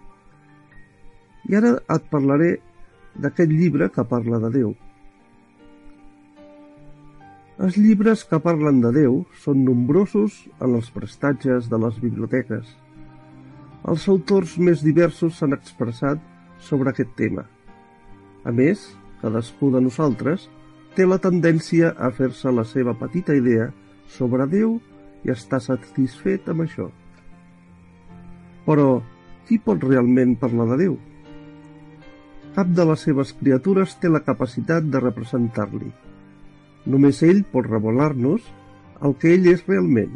I 1.49 1.63
ara 1.63 1.79
et 1.97 2.13
parlaré 2.13 2.59
d'aquest 3.17 3.57
llibre 3.57 3.89
que 3.89 4.11
parla 4.13 4.45
de 4.45 4.59
Déu. 4.61 4.75
Els 7.55 7.77
llibres 7.79 8.25
que 8.27 8.41
parlen 8.43 8.81
de 8.83 8.91
Déu 8.91 9.21
són 9.39 9.61
nombrosos 9.63 10.41
en 10.59 10.73
els 10.75 10.89
prestatges 10.91 11.69
de 11.71 11.79
les 11.79 12.01
biblioteques. 12.03 12.67
Els 13.87 14.07
autors 14.11 14.57
més 14.59 14.83
diversos 14.83 15.39
s'han 15.39 15.55
expressat 15.55 16.19
sobre 16.59 16.91
aquest 16.91 17.13
tema. 17.15 17.45
A 18.43 18.51
més, 18.51 18.83
cadascú 19.21 19.71
de 19.71 19.85
nosaltres 19.85 20.49
té 20.99 21.07
la 21.07 21.21
tendència 21.23 21.93
a 21.95 22.11
fer-se 22.11 22.51
la 22.51 22.65
seva 22.67 22.97
petita 22.99 23.37
idea 23.39 23.71
sobre 24.17 24.49
Déu 24.51 24.81
i 25.23 25.31
està 25.31 25.61
satisfet 25.63 26.51
amb 26.51 26.67
això. 26.67 26.89
Però, 28.67 28.89
qui 29.47 29.61
pot 29.63 29.79
realment 29.87 30.35
parlar 30.43 30.73
de 30.73 30.81
Déu? 30.83 30.99
Cap 32.59 32.67
de 32.75 32.89
les 32.91 33.07
seves 33.07 33.31
criatures 33.39 33.95
té 34.03 34.11
la 34.11 34.25
capacitat 34.27 34.91
de 34.91 35.07
representar-li. 35.07 35.93
Només 36.85 37.23
ell 37.25 37.41
pot 37.49 37.65
revelar-nos 37.65 38.45
el 39.09 39.15
que 39.21 39.33
ell 39.35 39.47
és 39.49 39.63
realment. 39.69 40.13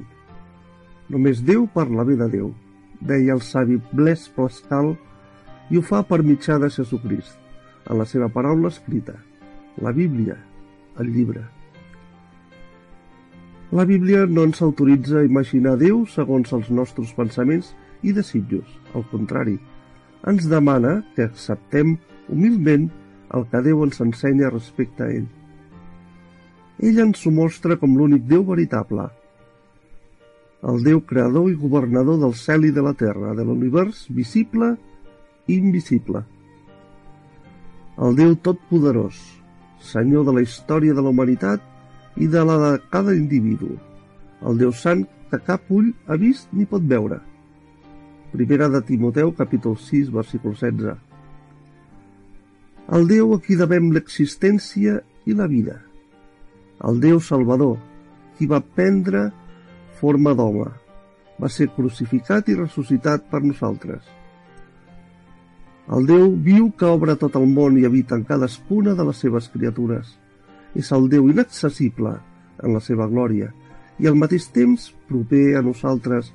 Només 1.09 1.41
Déu 1.45 1.65
parla 1.73 2.05
bé 2.05 2.17
de 2.21 2.29
Déu, 2.33 2.51
deia 3.01 3.37
el 3.37 3.41
savi 3.45 3.79
Blaise 3.93 4.29
Pascal, 4.37 4.93
i 5.73 5.79
ho 5.79 5.85
fa 5.85 6.03
per 6.05 6.21
mitjà 6.25 6.59
de 6.61 6.69
Jesucrist, 6.73 7.39
en 7.89 8.01
la 8.01 8.05
seva 8.09 8.29
paraula 8.33 8.69
escrita, 8.73 9.17
la 9.81 9.95
Bíblia, 9.97 10.37
el 11.01 11.09
llibre. 11.15 11.47
La 13.73 13.85
Bíblia 13.89 14.27
no 14.27 14.45
ens 14.49 14.61
autoritza 14.65 15.23
a 15.23 15.25
imaginar 15.25 15.77
Déu 15.81 16.05
segons 16.09 16.53
els 16.57 16.69
nostres 16.73 17.17
pensaments 17.17 17.73
i 18.03 18.13
desitjos. 18.17 18.69
Al 18.97 19.09
contrari, 19.09 19.57
ens 20.29 20.49
demana 20.53 20.99
que 21.17 21.29
acceptem 21.29 21.97
humilment 22.29 22.89
el 23.37 23.49
que 23.49 23.65
Déu 23.65 23.85
ens 23.89 24.01
ensenya 24.05 24.53
respecte 24.53 25.05
a 25.05 25.13
ell 25.17 25.29
ell 26.79 27.01
ens 27.03 27.25
ho 27.27 27.31
mostra 27.35 27.77
com 27.79 27.97
l'únic 27.99 28.27
Déu 28.31 28.45
veritable, 28.47 29.09
el 30.63 30.83
Déu 30.83 31.01
creador 31.07 31.51
i 31.51 31.55
governador 31.55 32.19
del 32.19 32.35
cel 32.35 32.67
i 32.67 32.73
de 32.75 32.83
la 32.83 32.95
terra, 32.99 33.35
de 33.35 33.45
l'univers 33.47 34.07
visible 34.11 34.73
i 35.47 35.59
invisible. 35.59 36.25
El 37.99 38.19
Déu 38.19 38.35
totpoderós, 38.43 39.19
Senyor 39.79 40.25
de 40.27 40.35
la 40.35 40.43
història 40.43 40.95
de 40.95 41.03
la 41.03 41.13
humanitat 41.15 41.63
i 42.19 42.27
de 42.27 42.43
la 42.43 42.57
de 42.59 42.71
cada 42.91 43.15
individu. 43.15 43.77
El 44.43 44.59
Déu 44.59 44.75
sant 44.75 45.05
que 45.31 45.39
cap 45.47 45.71
ull 45.71 45.93
ha 46.07 46.19
vist 46.19 46.51
ni 46.53 46.67
pot 46.67 46.83
veure. 46.83 47.21
Primera 48.33 48.69
de 48.69 48.83
Timoteu, 48.83 49.31
capítol 49.33 49.79
6, 49.79 50.11
versícul 50.15 50.59
16. 50.59 50.99
El 52.99 53.07
Déu 53.07 53.35
a 53.35 53.43
qui 53.43 53.55
devem 53.59 53.93
l'existència 53.95 54.99
i 55.27 55.39
la 55.39 55.47
vida 55.47 55.79
el 56.85 57.01
Déu 57.03 57.21
Salvador, 57.21 57.77
qui 58.39 58.47
va 58.47 58.61
prendre 58.61 59.29
forma 59.99 60.35
d'home, 60.35 60.69
va 61.39 61.51
ser 61.51 61.71
crucificat 61.75 62.49
i 62.51 62.57
ressuscitat 62.59 63.27
per 63.31 63.43
nosaltres. 63.43 64.03
El 65.89 66.07
Déu 66.07 66.35
viu 66.45 66.69
que 66.77 66.87
obre 66.87 67.17
tot 67.17 67.37
el 67.39 67.47
món 67.49 67.79
i 67.81 67.87
habita 67.89 68.17
en 68.19 68.27
cadascuna 68.29 68.95
de 68.95 69.07
les 69.09 69.23
seves 69.25 69.49
criatures. 69.49 70.11
És 70.77 70.91
el 70.93 71.09
Déu 71.09 71.31
inaccessible 71.33 72.19
en 72.63 72.75
la 72.77 72.83
seva 72.85 73.07
glòria 73.09 73.49
i 73.99 74.07
al 74.07 74.19
mateix 74.19 74.51
temps 74.55 74.91
proper 75.09 75.57
a 75.57 75.65
nosaltres 75.65 76.29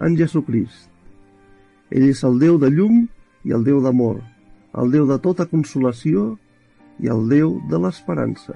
en 0.00 0.16
Jesucrist. 0.16 0.86
Ell 1.90 2.06
és 2.06 2.22
el 2.24 2.38
Déu 2.38 2.60
de 2.62 2.70
llum 2.70 3.02
i 3.44 3.56
el 3.56 3.66
Déu 3.66 3.82
d'amor, 3.82 4.20
el 4.78 4.94
Déu 4.94 5.10
de 5.10 5.18
tota 5.18 5.48
consolació 5.50 6.36
i 7.02 7.10
el 7.10 7.26
Déu 7.28 7.58
de 7.68 7.82
l'esperança. 7.82 8.54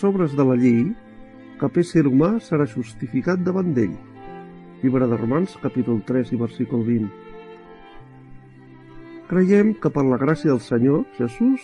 Les 0.00 0.08
obres 0.08 0.32
de 0.32 0.44
la 0.44 0.54
llei, 0.56 0.84
cap 1.60 1.74
ésser 1.76 2.06
humà 2.08 2.38
serà 2.40 2.64
justificat 2.64 3.42
davant 3.44 3.74
d'ell. 3.76 3.92
Llibre 4.80 5.04
de 5.10 5.16
Romans, 5.18 5.58
capítol 5.60 6.00
3 6.08 6.32
i 6.32 6.38
versícul 6.40 6.86
20. 6.86 7.10
Creiem 9.28 9.74
que 9.76 9.92
per 9.92 10.06
la 10.08 10.16
gràcia 10.16 10.54
del 10.54 10.62
Senyor, 10.64 11.04
Jesús, 11.18 11.60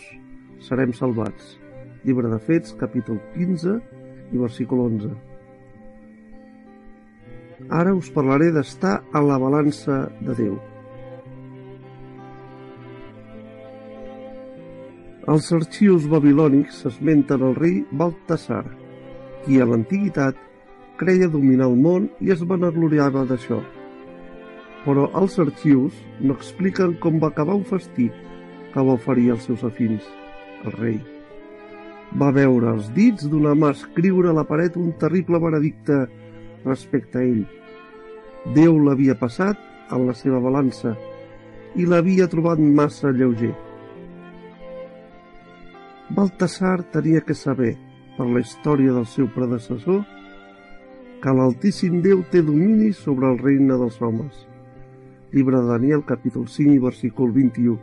serem 0.60 0.92
salvats. 0.92 1.56
Llibre 2.04 2.28
de 2.28 2.38
Fets, 2.38 2.76
capítol 2.76 3.22
15 3.38 3.80
i 4.32 4.44
versícul 4.44 4.84
11. 4.84 5.16
Ara 7.72 7.96
us 7.96 8.12
parlaré 8.12 8.52
d'estar 8.52 8.98
a 9.16 9.24
la 9.24 9.40
balança 9.40 10.10
de 10.20 10.36
Déu. 10.36 10.75
Als 15.26 15.48
arxius 15.50 16.04
babilònics 16.06 16.84
s'esmenten 16.84 17.42
el 17.42 17.56
rei 17.56 17.80
Baltasar, 17.98 18.62
qui 19.42 19.56
a 19.58 19.64
l'antiguitat 19.66 20.38
creia 21.00 21.26
dominar 21.32 21.66
el 21.66 21.74
món 21.82 22.06
i 22.22 22.30
es 22.30 22.44
vanagloriava 22.46 23.24
d'això. 23.26 23.58
Però 24.84 25.08
els 25.18 25.34
arxius 25.42 25.98
no 26.20 26.38
expliquen 26.38 26.94
com 27.02 27.18
va 27.18 27.32
acabar 27.34 27.58
un 27.58 27.66
festí 27.66 28.06
que 28.70 28.86
va 28.86 28.94
oferir 28.94 29.32
als 29.34 29.50
seus 29.50 29.66
afins, 29.66 30.06
el 30.62 30.78
rei. 30.78 31.02
Va 32.14 32.30
veure 32.30 32.76
els 32.76 32.94
dits 32.94 33.26
d'una 33.26 33.58
mà 33.58 33.74
escriure 33.74 34.30
a 34.30 34.38
la 34.38 34.46
paret 34.46 34.78
un 34.78 34.94
terrible 35.02 35.42
veredicte 35.42 36.04
respecte 36.62 37.18
a 37.18 37.26
ell. 37.26 37.42
Déu 38.54 38.78
l'havia 38.78 39.18
passat 39.18 39.58
en 39.90 40.06
la 40.06 40.14
seva 40.14 40.38
balança 40.38 40.94
i 41.74 41.82
l'havia 41.82 42.30
trobat 42.30 42.62
massa 42.62 43.10
lleuger. 43.10 43.56
Baltasar 46.08 46.84
tenia 46.94 47.20
que 47.20 47.34
saber, 47.34 47.72
per 48.14 48.28
la 48.30 48.38
història 48.38 48.92
del 48.94 49.06
seu 49.10 49.26
predecessor, 49.34 50.04
que 51.18 51.32
l'Altíssim 51.34 51.96
Déu 52.04 52.20
té 52.30 52.44
domini 52.46 52.92
sobre 52.94 53.26
el 53.32 53.40
regne 53.40 53.74
dels 53.80 53.96
homes. 53.98 54.44
Llibre 55.32 55.58
de 55.58 55.66
Daniel, 55.72 56.04
capítol 56.06 56.46
5, 56.46 56.78
versícul 56.84 57.32
21. 57.34 57.74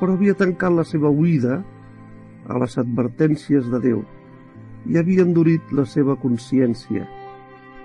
Però 0.00 0.16
havia 0.16 0.34
tancat 0.34 0.74
la 0.74 0.82
seva 0.82 1.12
oïda 1.14 1.60
a 2.50 2.58
les 2.58 2.74
advertències 2.82 3.70
de 3.70 3.78
Déu 3.84 4.02
i 4.90 4.98
havia 4.98 5.22
endurit 5.22 5.70
la 5.70 5.86
seva 5.86 6.16
consciència. 6.18 7.06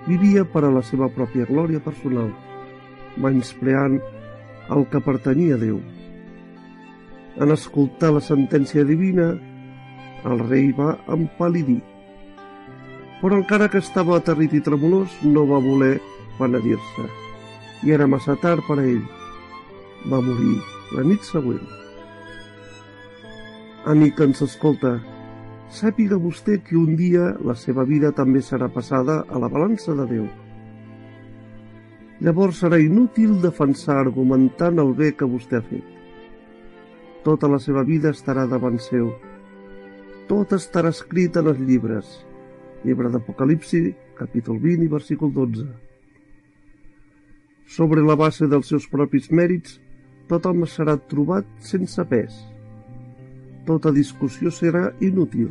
Vivia 0.08 0.42
per 0.42 0.64
a 0.66 0.72
la 0.74 0.82
seva 0.82 1.06
pròpia 1.06 1.46
glòria 1.46 1.78
personal, 1.78 2.32
menyspreant 3.14 4.00
el 4.74 4.88
que 4.90 5.06
pertanyia 5.06 5.54
a 5.54 5.62
Déu. 5.62 5.78
En 7.38 7.54
escoltar 7.54 8.08
la 8.10 8.20
sentència 8.24 8.82
divina, 8.82 9.28
el 10.26 10.40
rei 10.48 10.72
va 10.74 10.96
empal·lidir. 11.14 11.78
Però 13.20 13.36
encara 13.38 13.68
que 13.70 13.78
estava 13.78 14.16
aterrit 14.16 14.56
i 14.58 14.60
tremolós, 14.68 15.12
no 15.22 15.44
va 15.46 15.60
voler 15.62 16.00
penedir-se. 16.38 17.04
I 17.86 17.94
era 17.94 18.08
massa 18.10 18.34
tard 18.42 18.64
per 18.66 18.80
a 18.80 18.86
ell. 18.86 19.04
Va 20.10 20.18
morir 20.18 20.56
la 20.96 21.04
nit 21.06 21.22
següent. 21.26 21.62
Amic 23.92 24.16
que 24.18 24.26
ens 24.26 24.42
escolta, 24.42 24.96
sàpiga 25.70 26.18
vostè 26.18 26.56
que 26.64 26.74
un 26.78 26.96
dia 26.98 27.28
la 27.46 27.54
seva 27.54 27.84
vida 27.86 28.10
també 28.16 28.42
serà 28.42 28.66
passada 28.66 29.20
a 29.28 29.38
la 29.38 29.50
balança 29.52 29.94
de 30.00 30.08
Déu. 30.10 30.26
Llavors 32.18 32.64
serà 32.64 32.82
inútil 32.82 33.38
defensar 33.46 34.00
argumentant 34.00 34.82
el 34.82 34.92
bé 34.98 35.12
que 35.14 35.30
vostè 35.36 35.62
ha 35.62 35.66
fet 35.68 35.97
tota 37.24 37.48
la 37.50 37.58
seva 37.62 37.82
vida 37.86 38.12
estarà 38.14 38.46
davant 38.48 38.78
seu. 38.82 39.10
Tot 40.28 40.52
estarà 40.56 40.92
escrit 40.94 41.36
en 41.40 41.50
els 41.52 41.60
llibres. 41.60 42.08
Llibre 42.84 43.10
d'Apocalipsi, 43.10 43.94
capítol 44.18 44.58
20 44.62 44.84
i 44.84 44.90
versícul 44.92 45.32
12. 45.34 45.66
Sobre 47.68 48.04
la 48.04 48.16
base 48.16 48.48
dels 48.48 48.68
seus 48.70 48.86
propis 48.88 49.30
mèrits, 49.30 49.78
tot 50.28 50.46
home 50.46 50.68
serà 50.68 50.96
trobat 51.10 51.48
sense 51.64 52.04
pes. 52.08 52.36
Tota 53.68 53.92
discussió 53.92 54.52
serà 54.52 54.88
inútil. 55.04 55.50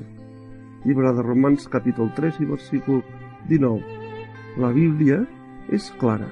Llibre 0.86 1.12
de 1.13 1.25
Romans, 1.25 1.67
capítol 1.69 2.13
3 2.15 2.41
i 2.41 2.49
versícul 2.49 3.01
19. 3.49 3.82
La 4.62 4.71
Bíblia 4.73 5.23
és 5.73 5.89
clara. 6.01 6.30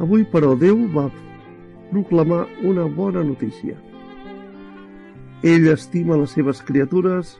Avui, 0.00 0.24
però, 0.24 0.56
Déu 0.56 0.86
va 0.92 1.10
proclamar 1.90 2.46
una 2.64 2.88
bona 2.88 3.22
notícia. 3.24 3.76
Ell 5.42 5.70
estima 5.72 6.18
les 6.20 6.34
seves 6.36 6.58
criatures 6.68 7.38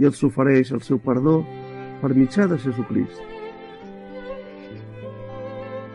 i 0.00 0.06
els 0.08 0.22
ofereix 0.24 0.70
el 0.72 0.80
seu 0.84 0.96
perdó 0.96 1.42
per 2.00 2.14
mitjà 2.16 2.46
de 2.48 2.56
Jesucrist. 2.62 3.20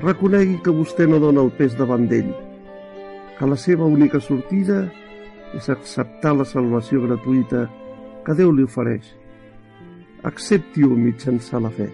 Reconegui 0.04 0.60
que 0.62 0.74
vostè 0.74 1.08
no 1.10 1.18
dona 1.22 1.42
el 1.42 1.50
pes 1.58 1.74
davant 1.80 2.06
d'ell, 2.10 2.30
que 3.40 3.50
la 3.50 3.58
seva 3.58 3.90
única 3.90 4.22
sortida 4.22 4.84
és 5.58 5.70
acceptar 5.70 6.36
la 6.38 6.46
salvació 6.46 7.02
gratuïta 7.08 7.66
que 8.26 8.38
Déu 8.38 8.54
li 8.54 8.70
ofereix. 8.70 9.10
Accepti-ho 10.30 10.94
mitjançant 10.94 11.66
la 11.66 11.74
fe. 11.74 11.90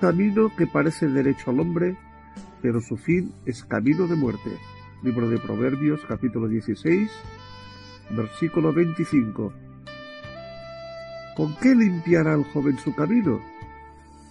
Camino 0.00 0.50
que 0.56 0.66
parece 0.66 1.08
derecho 1.08 1.50
al 1.50 1.60
hombre, 1.60 1.96
pero 2.62 2.80
su 2.80 2.96
fin 2.96 3.34
es 3.44 3.64
camino 3.64 4.06
de 4.06 4.16
muerte. 4.16 4.50
Libro 5.02 5.28
de 5.28 5.38
Proverbios, 5.38 6.00
capítulo 6.08 6.48
16, 6.48 7.10
versículo 8.10 8.72
25. 8.72 9.52
¿Con 11.36 11.54
qué 11.56 11.74
limpiará 11.74 12.34
el 12.34 12.44
joven 12.44 12.78
su 12.78 12.94
camino? 12.94 13.40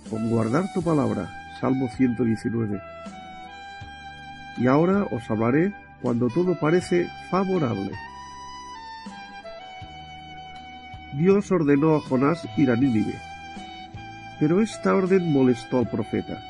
Con 0.10 0.29
guardar 0.29 0.65
tu 0.73 0.82
palabra. 0.82 1.29
Salmo 1.62 1.88
119. 1.95 2.82
Y 4.58 4.67
ahora 4.67 5.03
os 5.12 5.29
hablaré 5.29 5.73
cuando 6.01 6.29
todo 6.29 6.60
parece 6.60 7.08
favorable. 7.29 7.91
Dios 11.17 11.51
ordenó 11.51 11.95
a 11.95 12.01
Jonás 12.01 12.47
ir 12.58 12.71
a 12.71 12.75
Nínive 12.75 13.29
pero 14.39 14.62
esta 14.62 14.95
orden 14.95 15.32
molestó 15.32 15.80
al 15.80 15.89
profeta, 15.89 16.41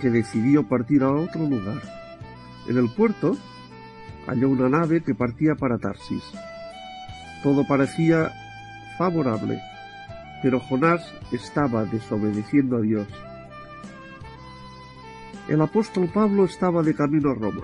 que 0.00 0.10
decidió 0.10 0.66
partir 0.68 1.02
a 1.02 1.10
otro 1.10 1.42
lugar. 1.42 1.80
En 2.68 2.76
el 2.76 2.90
puerto 2.90 3.36
halló 4.26 4.48
una 4.48 4.68
nave 4.68 5.02
que 5.02 5.14
partía 5.14 5.54
para 5.54 5.78
Tarsis. 5.78 6.24
Todo 7.42 7.66
parecía 7.66 8.32
favorable, 8.98 9.60
pero 10.42 10.58
Jonás 10.60 11.14
estaba 11.30 11.84
desobedeciendo 11.84 12.76
a 12.76 12.80
Dios. 12.80 13.06
El 15.48 15.60
apóstol 15.60 16.10
Pablo 16.12 16.44
estaba 16.44 16.82
de 16.82 16.94
camino 16.94 17.30
a 17.30 17.34
Roma. 17.34 17.62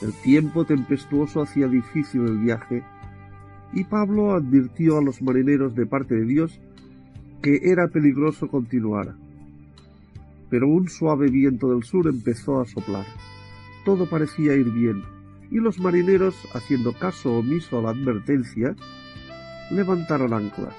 El 0.00 0.14
tiempo 0.14 0.64
tempestuoso 0.64 1.42
hacía 1.42 1.68
difícil 1.68 2.22
el 2.22 2.38
viaje 2.38 2.82
y 3.74 3.84
Pablo 3.84 4.32
advirtió 4.32 4.96
a 4.96 5.02
los 5.02 5.20
marineros 5.20 5.74
de 5.74 5.84
parte 5.84 6.14
de 6.14 6.24
Dios 6.24 6.58
que 7.42 7.60
era 7.70 7.88
peligroso 7.88 8.48
continuar. 8.48 9.14
Pero 10.50 10.68
un 10.68 10.88
suave 10.88 11.28
viento 11.28 11.70
del 11.72 11.84
sur 11.84 12.06
empezó 12.06 12.60
a 12.60 12.66
soplar. 12.66 13.06
Todo 13.84 14.08
parecía 14.08 14.54
ir 14.54 14.70
bien, 14.70 15.02
y 15.50 15.56
los 15.56 15.78
marineros, 15.78 16.34
haciendo 16.54 16.92
caso 16.92 17.38
omiso 17.38 17.78
a 17.78 17.82
la 17.82 17.90
advertencia, 17.90 18.74
levantaron 19.70 20.34
anclas. 20.34 20.74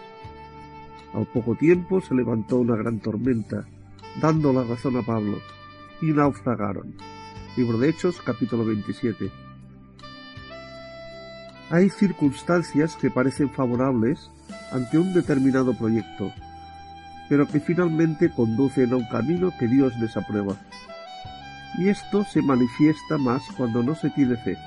Al 1.14 1.26
poco 1.26 1.56
tiempo 1.56 2.00
se 2.02 2.14
levantó 2.14 2.58
una 2.58 2.76
gran 2.76 3.00
tormenta, 3.00 3.66
dando 4.22 4.54
la 4.54 4.64
razón 4.64 4.98
a 4.98 5.02
Pablo, 5.02 5.40
y 6.02 6.08
naufragaron. 6.08 6.94
Libro 7.58 7.78
de 7.78 7.90
Hechos, 7.90 8.22
capítulo 8.22 8.66
27. 8.66 9.30
Hay 11.70 11.90
circunstancias 11.90 12.96
que 12.98 13.10
parecen 13.10 13.50
favorables 13.50 14.30
ante 14.72 14.98
un 14.98 15.14
determinado 15.14 15.74
proyecto, 15.74 16.32
pero 17.32 17.48
que 17.48 17.62
finalmente 17.62 18.30
conducen 18.30 18.92
a 18.92 18.98
un 18.98 19.06
camino 19.06 19.54
que 19.58 19.66
Dios 19.66 19.98
desaprueba. 20.02 20.54
Y 21.78 21.88
esto 21.88 22.26
se 22.26 22.42
manifiesta 22.42 23.18
más 23.18 23.42
cuando 23.56 23.82
no 23.82 23.96
se 23.96 24.10
tiene 24.10 24.36
fe. 24.36 24.58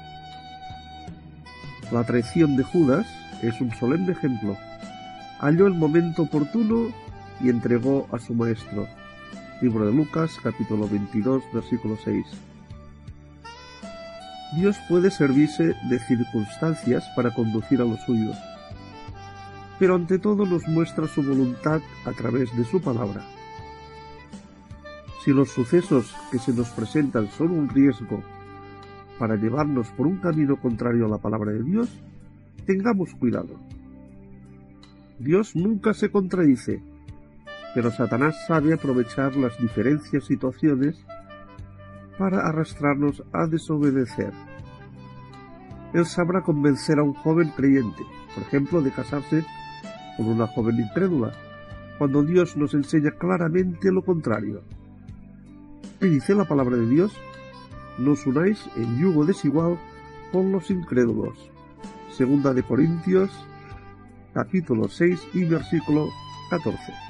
La 1.93 2.05
traición 2.05 2.57
de 2.57 2.63
Judas 2.63 3.07
es 3.43 3.61
un 3.61 3.71
solemne 3.75 4.13
ejemplo. 4.13 4.57
Halló 5.41 5.67
el 5.67 5.75
momento 5.75 6.23
oportuno 6.23 6.89
y 7.39 7.51
entregó 7.51 8.09
a 8.11 8.19
su 8.19 8.33
maestro. 8.33 8.89
Libro 9.61 9.85
de 9.85 9.93
Lucas, 9.93 10.31
capítulo 10.43 10.89
22, 10.89 11.43
versículo 11.53 11.99
6. 12.03 12.25
Dios 14.57 14.79
puede 14.89 15.11
servirse 15.11 15.75
de 15.91 15.99
circunstancias 15.99 17.05
para 17.15 17.35
conducir 17.35 17.83
a 17.83 17.85
los 17.85 18.01
suyos, 18.07 18.39
pero 19.79 19.95
ante 19.95 20.19
todo 20.19 20.47
nos 20.47 20.67
muestra 20.69 21.07
su 21.09 21.23
voluntad 21.23 21.81
a 22.05 22.13
través 22.13 22.55
de 22.57 22.65
su 22.65 22.81
palabra. 22.81 23.25
Si 25.25 25.33
los 25.33 25.51
sucesos 25.51 26.15
que 26.31 26.39
se 26.39 26.53
nos 26.53 26.69
presentan 26.71 27.31
son 27.31 27.51
un 27.51 27.69
riesgo 27.69 28.23
para 29.19 29.37
llevarnos 29.37 29.89
por 29.89 30.07
un 30.07 30.19
camino 30.19 30.61
contrario 30.61 31.07
a 31.07 31.09
la 31.09 31.19
palabra 31.19 31.53
de 31.53 31.63
Dios, 31.63 31.89
tengamos 32.67 33.15
cuidado. 33.15 33.59
Dios 35.19 35.57
nunca 35.57 35.95
se 35.95 36.11
contradice, 36.11 36.83
pero 37.75 37.91
Satanás 37.91 38.37
sabe 38.47 38.75
aprovechar 38.75 39.37
las 39.37 39.59
diferentes 39.59 40.25
situaciones 40.25 41.03
para 42.19 42.47
arrastrarnos 42.47 43.23
a 43.33 43.47
desobedecer. 43.47 44.33
Él 45.93 46.05
sabrá 46.07 46.43
convencer 46.43 46.99
a 46.99 47.03
un 47.03 47.15
joven 47.15 47.51
creyente, 47.57 48.03
por 48.35 48.43
ejemplo, 48.43 48.83
de 48.83 48.91
casarse 48.91 49.45
con 50.17 50.27
una 50.27 50.47
joven 50.47 50.79
incrédula, 50.81 51.33
cuando 51.99 52.23
Dios 52.23 52.57
nos 52.57 52.75
enseña 52.75 53.13
claramente 53.13 53.93
lo 53.93 54.03
contrario. 54.03 54.63
¿Qué 56.01 56.07
dice 56.07 56.35
la 56.35 56.45
palabra 56.45 56.77
de 56.77 56.87
Dios? 56.87 57.13
No 57.99 58.13
os 58.13 58.27
unáis 58.27 58.69
en 58.77 58.99
yugo 58.99 59.25
desigual 59.25 59.79
con 60.33 60.51
los 60.51 60.71
incrédulos. 60.71 61.39
Segunda 62.11 62.53
de 62.53 62.63
Corintios, 62.63 63.31
capítulo 64.33 64.89
6 64.89 65.29
y 65.35 65.45
versículo 65.45 66.09
14. 66.51 67.04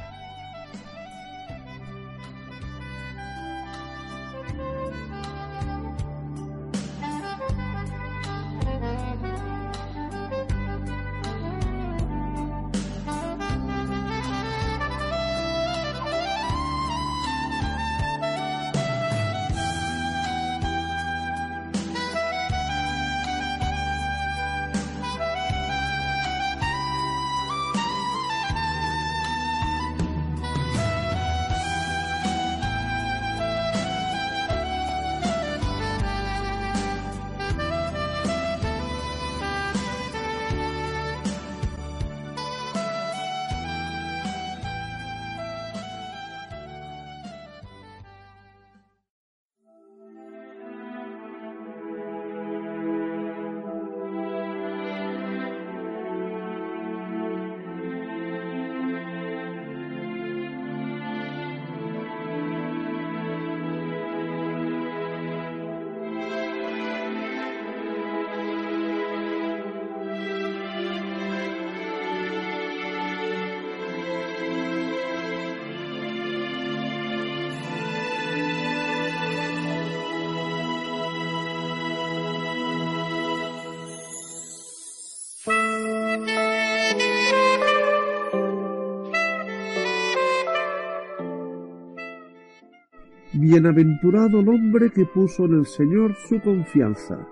Bienaventurado 93.54 94.40
el 94.40 94.48
hombre 94.48 94.90
que 94.90 95.04
puso 95.04 95.44
en 95.44 95.60
el 95.60 95.64
Señor 95.64 96.16
su 96.16 96.40
confianza. 96.40 97.24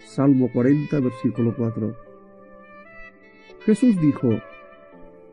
Salmo 0.00 0.50
40, 0.52 1.00
versículo 1.00 1.54
4. 1.56 1.96
Jesús 3.64 3.98
dijo, 4.02 4.28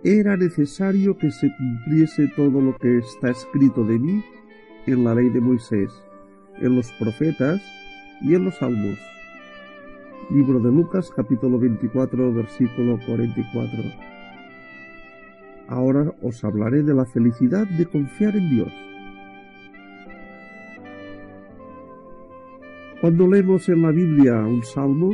era 0.02 0.38
necesario 0.38 1.18
que 1.18 1.30
se 1.30 1.52
cumpliese 1.58 2.30
todo 2.38 2.62
lo 2.62 2.78
que 2.78 3.00
está 3.00 3.32
escrito 3.32 3.84
de 3.84 4.00
mí 4.00 4.24
en 4.88 5.04
la 5.04 5.14
ley 5.14 5.28
de 5.28 5.42
Moisés, 5.42 5.92
en 6.62 6.78
los 6.78 6.90
profetas 6.94 7.62
y 8.22 8.34
en 8.34 8.46
los 8.46 8.56
salmos. 8.56 8.98
Libro 10.32 10.62
de 10.62 10.72
Lucas 10.72 11.12
capítulo 11.14 11.60
24 11.60 12.34
versículo 12.34 12.98
44. 13.06 13.84
Ahora 15.68 16.14
os 16.22 16.46
hablaré 16.46 16.82
de 16.82 16.94
la 16.94 17.04
felicidad 17.04 17.68
de 17.68 17.86
confiar 17.88 18.38
en 18.38 18.50
Dios. 18.50 18.72
Cuando 23.06 23.28
leemos 23.28 23.70
en 23.70 23.84
la 23.84 23.92
Biblia 23.92 24.34
un 24.34 24.64
salmo, 24.64 25.12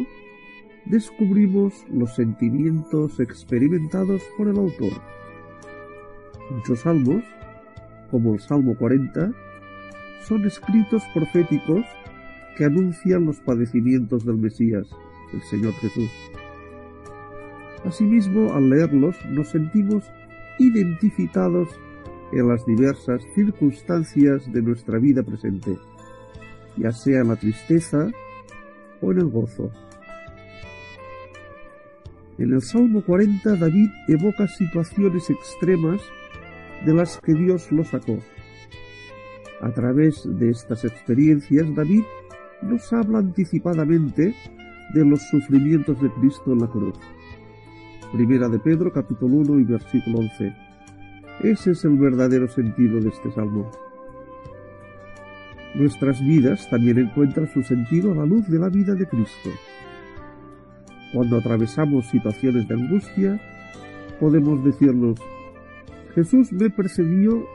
descubrimos 0.86 1.86
los 1.92 2.16
sentimientos 2.16 3.20
experimentados 3.20 4.22
por 4.38 4.48
el 4.48 4.58
autor. 4.58 4.94
Muchos 6.52 6.80
salmos, 6.80 7.22
como 8.10 8.36
el 8.36 8.40
Salmo 8.40 8.78
40, 8.78 9.34
son 10.26 10.46
escritos 10.46 11.04
proféticos 11.14 11.86
que 12.56 12.64
anuncian 12.64 13.26
los 13.26 13.42
padecimientos 13.42 14.26
del 14.26 14.38
Mesías, 14.38 14.88
el 15.34 15.42
Señor 15.42 15.74
Jesús. 15.74 16.12
Asimismo, 17.84 18.54
al 18.54 18.70
leerlos 18.70 19.18
nos 19.32 19.50
sentimos 19.50 20.10
identificados 20.60 21.68
en 22.32 22.48
las 22.48 22.66
diversas 22.66 23.22
circunstancias 23.36 24.50
de 24.50 24.62
nuestra 24.62 24.98
vida 24.98 25.24
presente 25.24 25.78
ya 26.78 26.92
sea 26.92 27.22
en 27.22 27.30
la 27.30 27.36
tristeza 27.36 28.10
o 29.02 29.12
en 29.12 29.20
el 29.20 29.28
gozo. 29.28 29.72
En 32.38 32.54
el 32.54 32.62
Salmo 32.62 33.04
40 33.04 33.56
David 33.56 33.90
evoca 34.08 34.48
situaciones 34.48 35.30
extremas 35.30 36.02
de 36.86 36.94
las 36.94 37.20
que 37.20 37.34
Dios 37.34 37.72
lo 37.72 37.84
sacó. 37.84 38.18
A 39.62 39.70
través 39.72 40.24
de 40.26 40.50
estas 40.50 40.86
experiencias 40.86 41.74
David 41.76 42.04
nos 42.64 42.92
habla 42.94 43.20
anticipadamente 43.20 44.34
de 44.94 45.06
los 45.06 45.22
sufrimientos 45.30 46.02
de 46.02 46.10
Cristo 46.14 46.54
en 46.54 46.60
la 46.60 46.68
cruz. 46.68 46.96
Primera 48.12 48.50
de 48.50 48.60
Pedro 48.60 48.92
capítulo 48.92 49.36
1 49.38 49.60
y 49.60 49.64
versículo 49.64 50.20
11. 50.20 50.54
Ese 51.44 51.72
es 51.72 51.86
el 51.86 51.98
verdadero 51.98 52.48
sentido 52.48 53.00
de 53.00 53.10
este 53.10 53.32
salmo. 53.32 53.70
Nuestras 55.74 56.22
vidas 56.22 56.70
también 56.70 57.00
encuentran 57.00 57.48
su 57.48 57.64
sentido 57.64 58.12
a 58.12 58.16
la 58.16 58.26
luz 58.26 58.48
de 58.50 58.60
la 58.60 58.70
vida 58.70 58.94
de 58.94 59.08
Cristo. 59.08 59.50
Cuando 61.14 61.38
atravesamos 61.38 62.06
situaciones 62.08 62.68
de 62.68 62.76
angustia, 62.76 63.42
podemos 64.20 64.64
decirnos, 64.66 65.18
Jesús 66.14 66.52
me 66.52 66.70
perseguió 66.70 67.46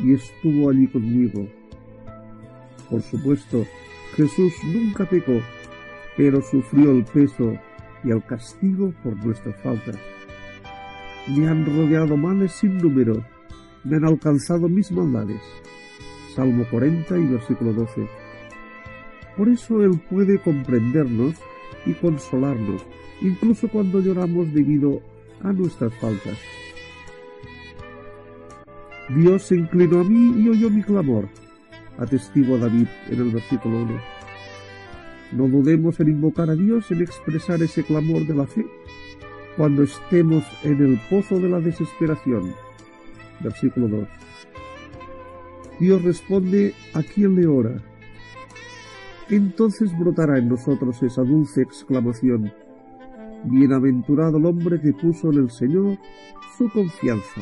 y 0.00 0.14
estuvo 0.14 0.70
allí 0.70 0.88
conmigo. 0.88 1.46
Por 2.90 3.00
supuesto, 3.02 3.64
Jesús 4.16 4.52
nunca 4.64 5.04
pecó, 5.04 5.40
pero 6.16 6.42
sufrió 6.42 6.90
el 6.90 7.04
peso 7.04 7.54
y 8.02 8.10
el 8.10 8.24
castigo 8.24 8.92
por 9.04 9.16
nuestras 9.24 9.54
faltas. 9.62 9.96
Me 11.28 11.48
han 11.48 11.64
rodeado 11.64 12.16
males 12.16 12.52
sin 12.52 12.78
número, 12.78 13.24
me 13.84 13.96
han 13.96 14.04
alcanzado 14.04 14.68
mis 14.68 14.90
maldades. 14.90 15.40
Salmo 16.34 16.64
40 16.70 17.18
y 17.18 17.26
versículo 17.26 17.72
12. 17.72 18.08
Por 19.36 19.48
eso 19.48 19.82
Él 19.82 20.00
puede 20.10 20.38
comprendernos 20.38 21.34
y 21.86 21.92
consolarnos, 21.94 22.84
incluso 23.20 23.68
cuando 23.68 24.00
lloramos 24.00 24.52
debido 24.52 25.00
a 25.42 25.52
nuestras 25.52 25.92
faltas. 25.94 26.38
Dios 29.14 29.42
se 29.42 29.56
inclinó 29.56 30.00
a 30.00 30.04
mí 30.04 30.42
y 30.42 30.48
oyó 30.48 30.70
mi 30.70 30.82
clamor, 30.82 31.28
atestigua 31.98 32.58
David 32.58 32.86
en 33.10 33.20
el 33.20 33.30
versículo 33.30 33.82
1. 33.82 34.00
No 35.32 35.48
dudemos 35.48 35.98
en 36.00 36.08
invocar 36.08 36.50
a 36.50 36.54
Dios, 36.54 36.90
en 36.90 37.02
expresar 37.02 37.62
ese 37.62 37.82
clamor 37.82 38.26
de 38.26 38.34
la 38.34 38.46
fe, 38.46 38.66
cuando 39.56 39.82
estemos 39.82 40.44
en 40.62 40.84
el 40.84 41.00
pozo 41.10 41.38
de 41.38 41.48
la 41.48 41.60
desesperación. 41.60 42.54
Versículo 43.40 43.88
2. 43.88 44.08
Dios 45.78 46.02
responde 46.02 46.74
a 46.94 47.02
quien 47.02 47.34
le 47.34 47.46
ora. 47.46 47.82
Entonces 49.30 49.96
brotará 49.98 50.38
en 50.38 50.48
nosotros 50.48 51.02
esa 51.02 51.22
dulce 51.22 51.62
exclamación. 51.62 52.52
Bienaventurado 53.44 54.38
el 54.38 54.46
hombre 54.46 54.80
que 54.80 54.92
puso 54.92 55.32
en 55.32 55.38
el 55.38 55.50
Señor 55.50 55.98
su 56.56 56.70
confianza. 56.70 57.40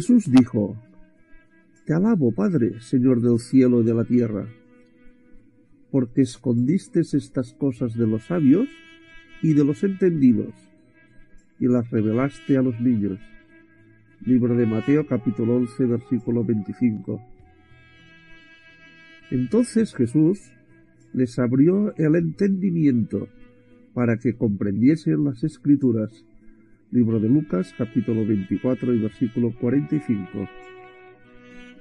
Jesús 0.00 0.32
dijo, 0.32 0.78
Te 1.84 1.92
alabo, 1.92 2.32
Padre, 2.32 2.80
Señor 2.80 3.20
del 3.20 3.38
cielo 3.38 3.82
y 3.82 3.84
de 3.84 3.92
la 3.92 4.04
tierra, 4.04 4.48
porque 5.90 6.22
escondiste 6.22 7.00
estas 7.00 7.52
cosas 7.52 7.92
de 7.98 8.06
los 8.06 8.22
sabios 8.22 8.66
y 9.42 9.52
de 9.52 9.62
los 9.62 9.84
entendidos, 9.84 10.54
y 11.58 11.66
las 11.66 11.90
revelaste 11.90 12.56
a 12.56 12.62
los 12.62 12.80
niños. 12.80 13.18
Libro 14.24 14.56
de 14.56 14.64
Mateo 14.64 15.06
capítulo 15.06 15.56
11 15.56 15.84
versículo 15.84 16.44
25. 16.44 17.20
Entonces 19.30 19.94
Jesús 19.94 20.50
les 21.12 21.38
abrió 21.38 21.94
el 21.96 22.16
entendimiento 22.16 23.28
para 23.92 24.16
que 24.16 24.32
comprendiesen 24.32 25.24
las 25.24 25.44
escrituras 25.44 26.24
Libro 26.92 27.20
de 27.20 27.28
Lucas, 27.28 27.72
capítulo 27.78 28.26
24 28.26 28.92
y 28.92 28.98
versículo 28.98 29.54
45. 29.60 30.48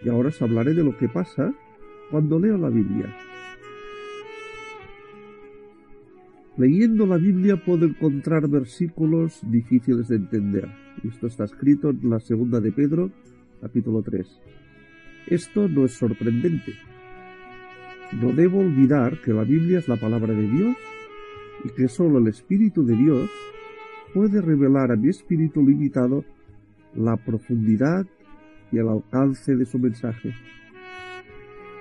Y 0.03 0.09
ahora 0.09 0.29
os 0.29 0.39
hablaré 0.39 0.75
de 0.75 0.83
lo 0.83 0.95
que 0.95 1.09
pasa 1.09 1.51
cuando 2.11 2.37
leo 2.37 2.59
la 2.59 2.69
Biblia. 2.69 3.11
Leyendo 6.57 7.07
la 7.07 7.17
Biblia 7.17 7.55
puedo 7.55 7.87
encontrar 7.87 8.47
versículos 8.47 9.39
difíciles 9.49 10.09
de 10.09 10.17
entender. 10.17 10.67
Esto 11.03 11.25
está 11.25 11.45
escrito 11.45 11.89
en 11.89 12.07
la 12.07 12.19
segunda 12.19 12.59
de 12.59 12.71
Pedro, 12.71 13.09
capítulo 13.61 14.03
3. 14.03 14.27
Esto 15.25 15.67
no 15.67 15.85
es 15.85 15.93
sorprendente. 15.93 16.75
No 18.21 18.31
debo 18.31 18.59
olvidar 18.59 19.19
que 19.21 19.33
la 19.33 19.43
Biblia 19.43 19.79
es 19.79 19.87
la 19.87 19.95
palabra 19.95 20.35
de 20.35 20.47
Dios 20.47 20.77
y 21.63 21.69
que 21.69 21.87
solo 21.87 22.19
el 22.19 22.27
Espíritu 22.27 22.85
de 22.85 22.95
Dios 22.95 23.31
puede 24.13 24.41
revelar 24.41 24.91
a 24.91 24.95
mi 24.95 25.09
espíritu 25.09 25.65
limitado 25.65 26.23
la 26.95 27.17
profundidad 27.17 28.05
y 28.71 28.77
el 28.77 28.87
alcance 28.87 29.55
de 29.55 29.65
su 29.65 29.79
mensaje. 29.79 30.33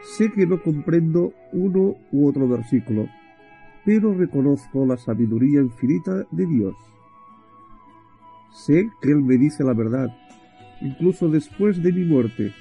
Sé 0.03 0.31
que 0.33 0.47
no 0.47 0.62
comprendo 0.62 1.33
uno 1.53 1.97
u 2.12 2.29
otro 2.29 2.49
versículo, 2.49 3.09
pero 3.85 4.14
reconozco 4.14 4.87
la 4.87 4.97
sabiduría 4.97 5.61
infinita 5.61 6.26
de 6.31 6.47
Dios. 6.47 6.74
Sé 8.53 8.89
que 9.03 9.12
Él 9.12 9.22
me 9.22 9.37
dice 9.37 9.64
la 9.64 9.74
verdad, 9.74 10.09
incluso 10.81 11.29
después 11.29 11.83
de 11.83 11.93
mi 11.93 12.05
muerte, 12.05 12.53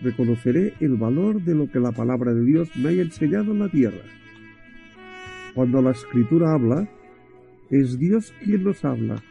reconoceré 0.00 0.74
el 0.80 0.96
valor 0.96 1.42
de 1.42 1.54
lo 1.54 1.70
que 1.70 1.80
la 1.80 1.92
palabra 1.92 2.34
de 2.34 2.44
Dios 2.44 2.68
me 2.76 2.90
haya 2.90 3.02
enseñado 3.02 3.52
en 3.52 3.60
la 3.60 3.68
tierra. 3.68 4.02
Cuando 5.54 5.82
la 5.82 5.92
escritura 5.92 6.52
habla, 6.52 6.88
es 7.72 7.98
Dios 7.98 8.34
quien 8.44 8.64
nos 8.64 8.84
habla. 8.84 9.22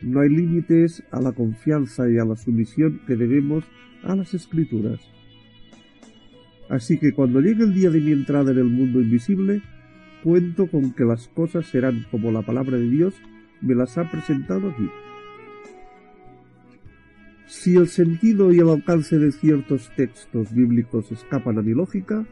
No 0.00 0.20
hay 0.20 0.30
límites 0.30 1.02
a 1.10 1.20
la 1.20 1.32
confianza 1.32 2.10
y 2.10 2.18
a 2.18 2.24
la 2.24 2.34
sumisión 2.34 3.02
que 3.06 3.14
debemos 3.14 3.64
a 4.02 4.16
las 4.16 4.32
escrituras. 4.32 5.00
Así 6.70 6.98
que 6.98 7.12
cuando 7.12 7.40
llegue 7.40 7.64
el 7.64 7.74
día 7.74 7.90
de 7.90 8.00
mi 8.00 8.12
entrada 8.12 8.52
en 8.52 8.58
el 8.58 8.64
mundo 8.64 9.00
invisible, 9.00 9.62
cuento 10.24 10.66
con 10.66 10.92
que 10.92 11.04
las 11.04 11.28
cosas 11.28 11.66
serán 11.66 12.06
como 12.10 12.32
la 12.32 12.40
palabra 12.40 12.78
de 12.78 12.88
Dios 12.88 13.14
me 13.60 13.74
las 13.74 13.98
ha 13.98 14.10
presentado 14.10 14.70
aquí. 14.70 14.88
Si 17.46 17.76
el 17.76 17.88
sentido 17.88 18.52
y 18.52 18.60
el 18.60 18.70
alcance 18.70 19.18
de 19.18 19.30
ciertos 19.30 19.90
textos 19.94 20.54
bíblicos 20.54 21.12
escapan 21.12 21.58
a 21.58 21.62
mi 21.62 21.74
lógica, 21.74 22.26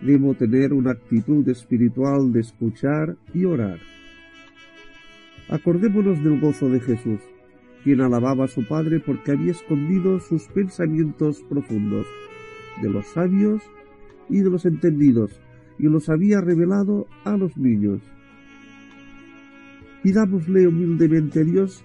debo 0.00 0.34
tener 0.34 0.72
una 0.72 0.92
actitud 0.92 1.46
espiritual 1.48 2.32
de 2.32 2.40
escuchar 2.40 3.16
y 3.34 3.44
orar. 3.44 3.78
Acordémonos 5.48 6.22
del 6.24 6.40
gozo 6.40 6.68
de 6.68 6.80
Jesús, 6.80 7.20
quien 7.84 8.00
alababa 8.00 8.46
a 8.46 8.48
su 8.48 8.66
Padre 8.66 8.98
porque 8.98 9.30
había 9.30 9.52
escondido 9.52 10.18
sus 10.18 10.48
pensamientos 10.48 11.42
profundos 11.48 12.06
de 12.82 12.90
los 12.90 13.06
sabios 13.06 13.62
y 14.28 14.40
de 14.40 14.50
los 14.50 14.64
entendidos, 14.66 15.40
y 15.78 15.84
los 15.84 16.08
había 16.08 16.40
revelado 16.40 17.06
a 17.24 17.36
los 17.36 17.56
niños. 17.56 18.00
Pidámosle 20.02 20.66
humildemente 20.66 21.40
a 21.40 21.44
Dios 21.44 21.84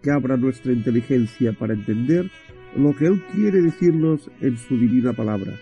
que 0.00 0.10
abra 0.10 0.36
nuestra 0.36 0.72
inteligencia 0.72 1.52
para 1.52 1.74
entender 1.74 2.30
lo 2.76 2.94
que 2.94 3.06
Él 3.06 3.22
quiere 3.34 3.62
decirnos 3.62 4.30
en 4.40 4.56
su 4.56 4.78
divina 4.78 5.12
palabra. 5.12 5.52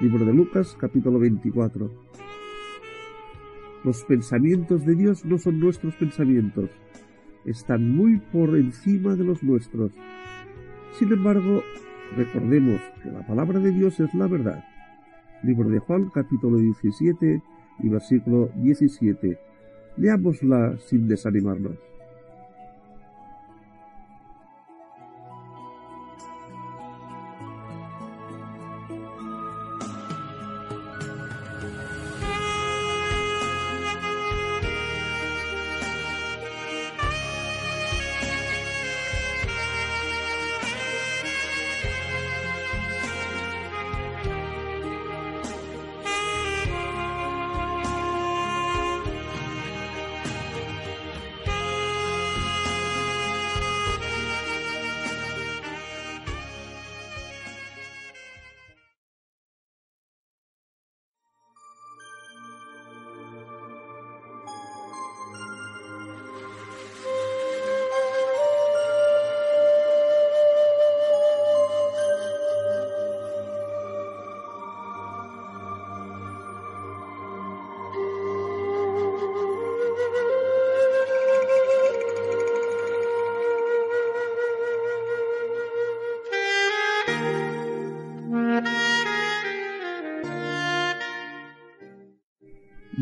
Libro 0.00 0.24
de 0.24 0.32
Lucas, 0.32 0.76
capítulo 0.78 1.18
24. 1.18 2.05
Los 3.86 4.02
pensamientos 4.02 4.84
de 4.84 4.96
Dios 4.96 5.24
no 5.24 5.38
son 5.38 5.60
nuestros 5.60 5.94
pensamientos, 5.94 6.68
están 7.44 7.94
muy 7.94 8.18
por 8.18 8.56
encima 8.56 9.14
de 9.14 9.22
los 9.22 9.44
nuestros. 9.44 9.92
Sin 10.98 11.12
embargo, 11.12 11.62
recordemos 12.16 12.80
que 13.00 13.12
la 13.12 13.24
palabra 13.24 13.60
de 13.60 13.70
Dios 13.70 14.00
es 14.00 14.12
la 14.12 14.26
verdad, 14.26 14.64
Libro 15.44 15.68
de 15.68 15.78
Juan, 15.78 16.10
capítulo 16.12 16.58
17 16.58 17.40
y 17.78 17.88
versículo 17.88 18.50
17. 18.56 19.38
Leámosla 19.98 20.76
sin 20.78 21.06
desanimarnos. 21.06 21.85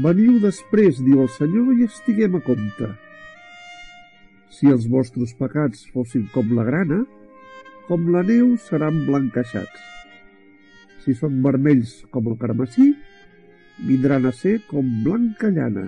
Veniu 0.05 0.35
després, 0.37 0.99
diu 1.01 1.23
el 1.23 1.31
Senyor, 1.33 1.71
i 1.79 1.87
estiguem 1.89 2.35
a 2.37 2.41
compte. 2.45 2.91
Si 4.53 4.69
els 4.69 4.85
vostres 4.93 5.33
pecats 5.39 5.87
fossin 5.95 6.27
com 6.35 6.51
la 6.59 6.67
grana, 6.67 6.99
com 7.87 8.11
la 8.13 8.21
neu 8.27 8.51
seran 8.67 8.99
blanquejats. 9.07 9.81
Si 11.05 11.15
són 11.17 11.41
vermells 11.47 11.95
com 12.13 12.29
el 12.29 12.37
carmesí, 12.43 12.91
vindran 13.89 14.29
a 14.29 14.35
ser 14.37 14.59
com 14.69 14.93
blanca 15.07 15.49
llana. 15.49 15.87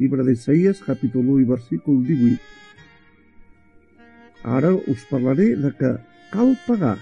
Llibre 0.00 0.24
d'Isaïes, 0.24 0.80
capítol 0.88 1.28
1 1.36 1.44
i 1.44 1.46
versícul 1.52 2.00
18. 2.08 2.40
Ara 4.56 4.72
us 4.72 5.04
parlaré 5.10 5.52
de 5.66 5.74
que 5.76 5.92
cal 6.32 6.56
pagar 6.64 6.96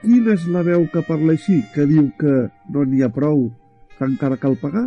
Quina 0.00 0.32
és 0.32 0.46
la 0.48 0.62
veu 0.64 0.86
que 0.88 1.02
parla 1.04 1.34
així, 1.36 1.58
que 1.74 1.84
diu 1.84 2.06
que 2.20 2.34
no 2.72 2.84
n'hi 2.88 3.02
ha 3.04 3.10
prou, 3.12 3.50
que 3.98 4.06
encara 4.06 4.38
cal 4.40 4.54
pagar? 4.56 4.86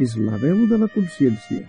És 0.00 0.14
la 0.16 0.38
veu 0.40 0.62
de 0.70 0.78
la 0.80 0.88
consciència. 0.94 1.66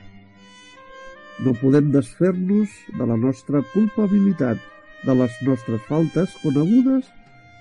No 1.44 1.52
podem 1.60 1.90
desfer-nos 1.92 2.72
de 2.96 3.08
la 3.10 3.18
nostra 3.20 3.60
culpabilitat, 3.74 4.62
de 5.04 5.16
les 5.20 5.36
nostres 5.50 5.84
faltes 5.90 6.38
conegudes 6.46 7.10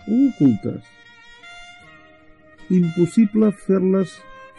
o 0.07 0.21
ocultes. 0.29 0.87
Impossible 2.71 3.51
fer-les 3.67 4.15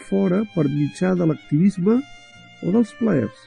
fora 0.09 0.41
per 0.51 0.67
mitjà 0.67 1.13
de 1.15 1.29
l'activisme 1.31 1.95
o 2.67 2.75
dels 2.75 2.91
plaers. 2.99 3.39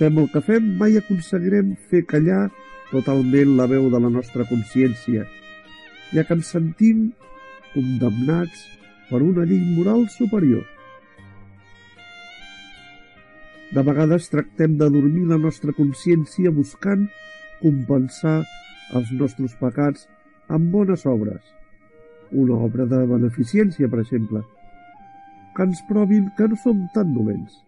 Fem 0.00 0.16
el 0.24 0.32
que 0.32 0.40
fem, 0.48 0.72
mai 0.80 0.96
aconseguirem 0.96 1.74
fer 1.92 2.06
callar 2.08 2.46
totalment 2.90 3.56
la 3.58 3.66
veu 3.70 3.88
de 3.92 4.00
la 4.00 4.10
nostra 4.12 4.46
consciència, 4.48 5.26
ja 6.14 6.24
que 6.24 6.36
ens 6.38 6.52
sentim 6.54 7.08
condemnats 7.74 8.64
per 9.10 9.20
una 9.24 9.44
llei 9.48 9.60
moral 9.76 10.06
superior. 10.12 10.64
De 13.72 13.84
vegades 13.84 14.30
tractem 14.32 14.78
de 14.80 14.88
dormir 14.92 15.26
la 15.28 15.36
nostra 15.40 15.74
consciència 15.76 16.52
buscant 16.56 17.04
compensar 17.60 18.38
els 18.96 19.10
nostres 19.12 19.56
pecats 19.60 20.06
amb 20.48 20.70
bones 20.72 21.04
obres, 21.04 21.42
una 22.32 22.56
obra 22.64 22.86
de 22.88 23.02
beneficència, 23.10 23.88
per 23.92 24.00
exemple, 24.00 24.40
que 25.56 25.66
ens 25.68 25.82
provin 25.88 26.30
que 26.38 26.48
no 26.48 26.56
som 26.62 26.80
tan 26.94 27.12
dolents. 27.12 27.60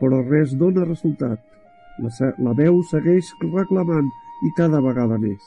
Però 0.00 0.18
res 0.26 0.56
dona 0.58 0.88
resultat, 0.88 1.38
la, 2.00 2.32
la 2.38 2.54
veu 2.56 2.80
segueix 2.90 3.32
reclamant 3.42 4.08
i 4.46 4.52
cada 4.56 4.80
vegada 4.84 5.18
més. 5.20 5.42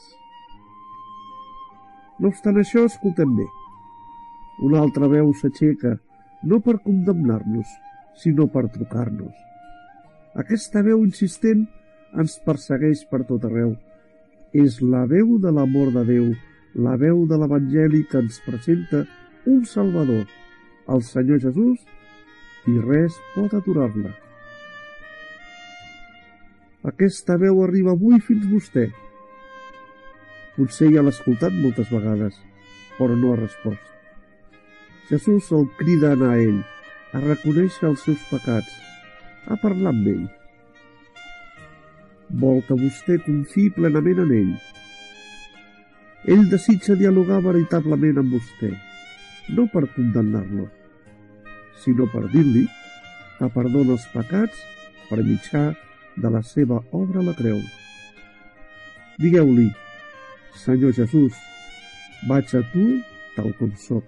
No 2.20 2.30
obstant 2.32 2.56
això, 2.60 2.86
escoltem 2.88 3.34
bé. 3.36 3.46
Una 4.64 4.80
altra 4.80 5.08
veu 5.12 5.32
s'aixeca, 5.36 5.96
no 6.48 6.60
per 6.64 6.78
condemnar-nos, 6.84 7.68
sinó 8.22 8.46
per 8.48 8.68
trucar-nos. 8.72 9.34
Aquesta 10.40 10.82
veu 10.86 11.02
insistent 11.04 11.66
ens 12.16 12.38
persegueix 12.46 13.04
per 13.10 13.24
tot 13.28 13.44
arreu. 13.48 13.74
És 14.56 14.80
la 14.80 15.04
veu 15.10 15.36
de 15.42 15.52
l'amor 15.52 15.92
de 15.92 16.04
Déu, 16.08 16.30
la 16.86 16.96
veu 17.00 17.24
de 17.28 17.36
l'Evangeli 17.40 18.04
que 18.10 18.22
ens 18.24 18.40
presenta 18.44 19.04
un 19.46 19.64
Salvador, 19.68 20.24
el 20.88 21.02
Senyor 21.04 21.42
Jesús, 21.44 21.82
i 22.66 22.78
res 22.80 23.16
pot 23.34 23.52
aturar-la. 23.54 24.14
Aquesta 26.86 27.34
veu 27.34 27.64
arriba 27.64 27.96
avui 27.96 28.20
fins 28.22 28.44
vostè. 28.46 28.84
Potser 30.54 30.92
ja 30.94 31.02
l'ha 31.02 31.10
escoltat 31.10 31.54
moltes 31.58 31.88
vegades, 31.90 32.36
però 32.94 33.16
no 33.18 33.32
ha 33.32 33.38
respost. 33.40 33.82
Jesús 35.08 35.48
el 35.56 35.66
crida 35.80 36.12
a 36.12 36.16
anar 36.16 36.28
a 36.36 36.36
ell, 36.44 36.60
a 37.10 37.22
reconèixer 37.24 37.88
els 37.88 38.04
seus 38.06 38.22
pecats, 38.30 38.70
a 39.50 39.58
parlar 39.62 39.90
amb 39.96 40.06
ell. 40.12 40.28
Vol 42.42 42.62
que 42.68 42.76
vostè 42.78 43.16
confiï 43.24 43.72
plenament 43.74 44.22
en 44.22 44.34
ell. 44.36 44.52
Ell 46.36 46.44
desitja 46.52 46.94
dialogar 47.00 47.40
veritablement 47.48 48.20
amb 48.22 48.36
vostè, 48.36 48.70
no 49.58 49.66
per 49.74 49.88
condemnar-lo, 49.96 50.68
sinó 51.82 52.06
per 52.14 52.28
dir-li 52.30 52.62
que 53.40 53.50
perdona 53.58 53.98
els 53.98 54.06
pecats 54.14 54.62
per 55.10 55.20
mitjà 55.26 55.64
de 56.16 56.30
la 56.30 56.42
seva 56.42 56.80
obra 56.92 57.20
a 57.20 57.26
la 57.28 57.34
creu. 57.38 57.58
Digueu-li, 59.20 59.70
Senyor 60.64 60.94
Jesús, 60.96 61.36
vaig 62.28 62.52
a 62.56 62.62
tu 62.72 62.86
tal 63.36 63.52
com 63.60 63.72
sóc. 63.80 64.04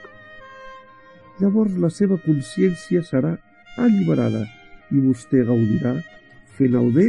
Llavors 1.38 1.76
la 1.78 1.90
seva 1.94 2.18
consciència 2.24 3.04
serà 3.06 3.36
alliberada 3.78 4.44
i 4.90 5.00
vostè 5.04 5.44
gaudirà 5.46 5.94
fent 6.58 6.76
el 6.80 6.92
bé 6.96 7.08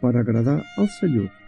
per 0.00 0.14
agradar 0.16 0.60
al 0.78 0.88
Senyor. 1.00 1.43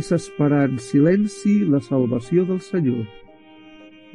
És 0.00 0.08
esperar 0.16 0.62
en 0.70 0.78
silenci 0.80 1.58
la 1.68 1.80
salvació 1.84 2.46
del 2.48 2.60
Senyor. 2.64 3.02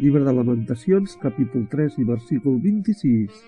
Llibre 0.01 0.23
de 0.25 0.33
Lamentacions, 0.33 1.13
capítol 1.21 1.67
3 1.69 1.99
i 2.01 2.05
versícul 2.07 2.57
26. 2.63 3.43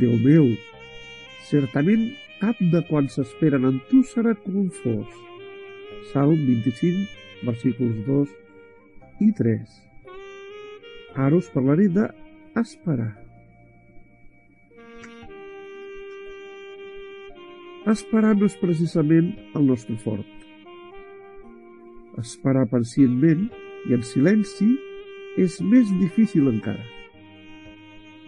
Déu 0.00 0.14
meu, 0.24 0.48
certament 1.50 2.08
cap 2.40 2.58
de 2.72 2.80
quan 2.88 3.10
s'esperen 3.12 3.68
en 3.68 3.80
tu 3.90 4.00
serà 4.14 4.32
confós. 4.46 5.12
Salm 6.12 6.40
25, 6.48 7.04
versículos 7.44 8.00
2 8.08 9.26
i 9.28 9.32
3. 9.42 9.80
Ara 11.26 11.36
us 11.36 11.52
parlaré 11.52 11.90
d'esperar. 11.92 13.12
Esperar 17.92 18.38
no 18.38 18.48
és 18.48 18.56
precisament 18.62 19.34
el 19.58 19.68
nostre 19.68 19.98
fort. 20.00 20.41
Esperar 22.22 22.68
pacientment 22.70 23.48
i 23.88 23.96
en 23.96 24.02
silenci 24.06 24.68
és 25.42 25.58
més 25.66 25.88
difícil 25.98 26.46
encara. 26.50 26.84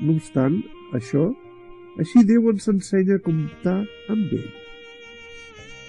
No 0.01 0.17
obstant 0.17 0.57
això, 0.99 1.29
així 2.03 2.25
Déu 2.27 2.49
ens 2.51 2.67
ensenya 2.73 3.21
a 3.21 3.23
comptar 3.23 3.77
amb 4.11 4.33
ell. 4.35 4.49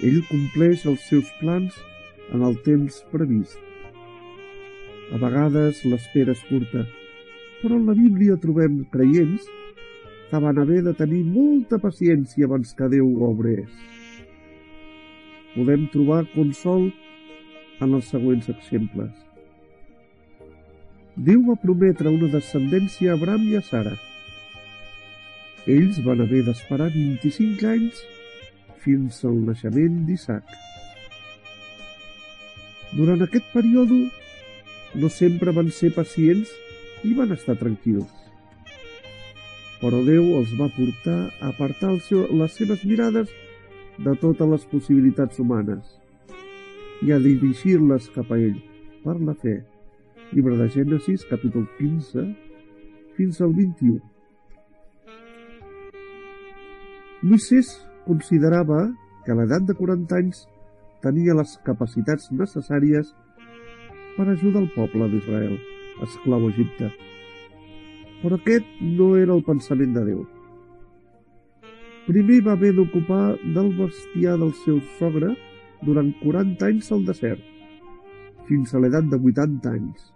Ell 0.06 0.20
compleix 0.30 0.84
els 0.92 1.08
seus 1.10 1.32
plans 1.40 1.78
en 2.36 2.44
el 2.46 2.60
temps 2.68 3.00
previst. 3.14 3.58
A 5.14 5.18
vegades 5.22 5.82
l'espera 5.90 6.36
és 6.36 6.44
curta, 6.50 6.84
però 7.62 7.80
en 7.80 7.88
la 7.90 7.96
Bíblia 7.98 8.38
trobem 8.42 8.84
creients 8.94 9.50
que 10.30 10.42
van 10.46 10.62
haver 10.62 10.84
de 10.86 10.94
tenir 10.98 11.24
molta 11.26 11.80
paciència 11.82 12.46
abans 12.46 12.74
que 12.78 12.92
Déu 12.94 13.10
obrés. 13.30 13.72
Podem 15.56 15.88
trobar 15.94 16.26
consol 16.36 16.90
en 17.82 17.96
els 17.98 18.10
següents 18.12 18.50
exemples. 18.54 19.14
Déu 21.16 21.42
va 21.48 21.56
prometre 21.62 22.12
una 22.12 22.30
descendència 22.32 23.14
a 23.14 23.20
Abram 23.20 23.46
i 23.48 23.56
a 23.60 23.62
Sara. 23.64 23.96
Ells 25.66 26.02
van 26.06 26.22
haver 26.26 26.44
d'esperar 26.48 26.92
25 26.94 27.70
anys 27.72 28.04
fins 28.84 29.24
al 29.26 29.40
naixement 29.48 30.04
d'Isaac. 30.10 30.52
Durant 32.96 33.24
aquest 33.26 33.48
període 33.56 34.04
no 35.00 35.10
sempre 35.10 35.56
van 35.56 35.72
ser 35.80 35.96
pacients 35.96 36.52
i 37.04 37.16
van 37.18 37.34
estar 37.36 37.58
tranquils 37.60 38.26
però 39.86 40.00
Déu 40.06 40.32
els 40.40 40.54
va 40.60 40.66
portar 40.74 41.18
a 41.40 41.52
apartar 41.52 41.92
seu, 42.08 42.26
les 42.40 42.56
seves 42.58 42.86
mirades 42.90 43.30
de 44.02 44.14
totes 44.22 44.50
les 44.50 44.64
possibilitats 44.72 45.40
humanes 45.40 46.05
i 47.04 47.12
a 47.12 47.20
dirigir-les 47.20 48.10
cap 48.16 48.32
a 48.32 48.40
ell 48.40 48.58
per 49.04 49.18
la 49.20 49.36
fe. 49.42 49.60
Llibre 50.32 50.58
de 50.60 50.68
Gènesis, 50.72 51.26
capítol 51.30 51.68
15, 51.78 52.26
fins 53.18 53.42
al 53.42 53.54
21. 53.56 54.00
Moisès 57.26 57.72
considerava 58.06 58.88
que 59.26 59.34
a 59.34 59.38
l'edat 59.40 59.66
de 59.66 59.74
40 59.78 60.18
anys 60.20 60.44
tenia 61.04 61.36
les 61.38 61.56
capacitats 61.66 62.32
necessàries 62.32 63.12
per 64.16 64.28
ajudar 64.30 64.62
el 64.64 64.70
poble 64.76 65.10
d'Israel, 65.12 65.58
esclau 66.06 66.46
a 66.46 66.52
Egipte, 66.54 66.92
però 68.22 68.40
aquest 68.40 68.68
no 68.82 69.16
era 69.20 69.34
el 69.36 69.44
pensament 69.48 69.96
de 69.96 70.06
Déu. 70.08 70.22
Primer 72.06 72.40
va 72.46 72.54
haver 72.54 72.72
d'ocupar 72.78 73.36
del 73.56 73.72
bestiar 73.80 74.38
del 74.42 74.54
seu 74.62 74.80
sogre 75.00 75.34
durant 75.86 76.12
40 76.22 76.66
anys 76.68 76.92
al 76.92 77.06
desert, 77.08 77.42
fins 78.50 78.74
a 78.74 78.82
l'edat 78.82 79.08
de 79.12 79.20
80 79.32 79.72
anys. 79.72 80.12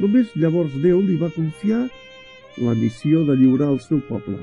Només 0.00 0.32
llavors 0.40 0.74
Déu 0.82 1.00
li 1.04 1.18
va 1.20 1.32
confiar 1.34 1.82
la 2.58 2.74
missió 2.76 3.24
de 3.28 3.36
lliurar 3.36 3.70
el 3.72 3.80
seu 3.84 4.00
poble. 4.08 4.38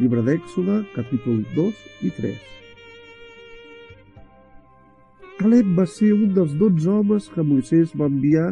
Llibre 0.00 0.24
d'Èxode, 0.24 0.82
capítol 0.94 1.42
2 1.56 1.84
i 2.08 2.12
3. 2.16 2.48
Caleb 5.40 5.70
va 5.76 5.86
ser 5.88 6.10
un 6.12 6.34
dels 6.36 6.52
dotze 6.60 6.90
homes 6.92 7.28
que 7.34 7.44
Moisès 7.44 7.94
va 7.96 8.08
enviar 8.10 8.50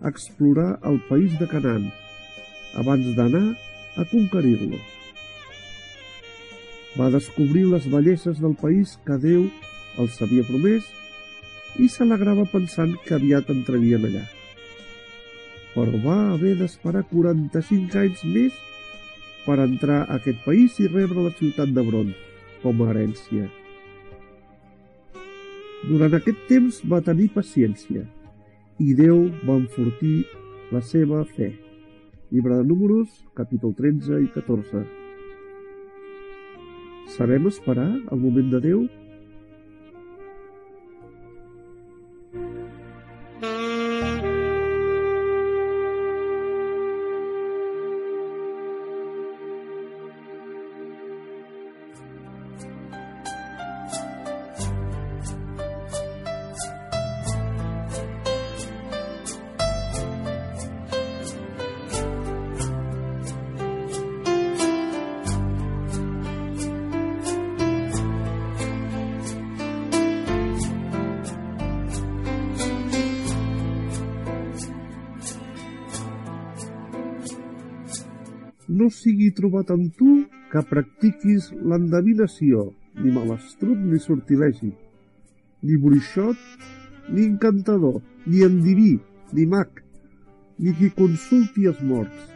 a 0.00 0.10
explorar 0.12 0.74
el 0.84 0.98
país 1.08 1.32
de 1.40 1.48
Canaan, 1.48 1.86
abans 2.76 3.08
d'anar 3.16 3.46
a 3.96 4.04
conquerir-lo. 4.10 4.80
Va 6.96 7.08
descobrir 7.12 7.64
les 7.72 7.88
belleses 7.92 8.40
del 8.40 8.56
país 8.56 8.98
que 9.04 9.16
Déu 9.20 9.48
els 10.02 10.20
havia 10.22 10.44
promès 10.46 10.88
i 11.82 11.88
s'alegrava 11.92 12.46
pensant 12.52 12.94
que 13.04 13.16
aviat 13.16 13.50
entrarien 13.52 14.06
allà. 14.08 14.24
Però 15.74 16.00
va 16.04 16.16
haver 16.32 16.54
d'esperar 16.60 17.04
45 17.10 18.00
anys 18.00 18.24
més 18.24 18.56
per 19.44 19.58
entrar 19.62 20.02
a 20.04 20.16
aquest 20.16 20.40
país 20.46 20.80
i 20.80 20.88
rebre 20.88 21.26
la 21.26 21.34
ciutat 21.38 21.72
d'Hebron 21.76 22.12
com 22.62 22.82
a 22.82 22.90
herència. 22.90 23.46
Durant 25.86 26.16
aquest 26.16 26.40
temps 26.48 26.80
va 26.90 27.04
tenir 27.04 27.28
paciència 27.34 28.06
i 28.82 28.94
Déu 28.96 29.26
va 29.46 29.60
enfortir 29.60 30.24
la 30.72 30.82
seva 30.82 31.22
fe. 31.36 31.52
Llibre 32.32 32.56
de 32.58 32.64
Números, 32.66 33.12
capítol 33.38 33.76
13 33.78 34.18
i 34.24 34.30
14. 34.34 34.82
Sabem 37.14 37.46
esperar 37.46 37.86
el 37.86 38.18
moment 38.18 38.50
de 38.50 38.60
Déu 38.64 38.82
trobat 79.66 79.70
amb 79.70 79.92
tu 79.96 80.26
que 80.50 80.62
practiquis 80.62 81.50
l'endevinació, 81.52 82.72
ni 83.02 83.10
malastruc 83.10 83.76
ni 83.76 83.98
sortilegi, 83.98 84.72
ni 85.62 85.76
bruixot, 85.76 86.36
ni 87.10 87.26
encantador, 87.26 88.00
ni 88.26 88.42
endiví, 88.42 89.00
ni 89.32 89.46
mag, 89.46 89.68
ni 90.58 90.72
qui 90.72 90.90
consulti 90.90 91.66
els 91.66 91.80
morts, 91.82 92.30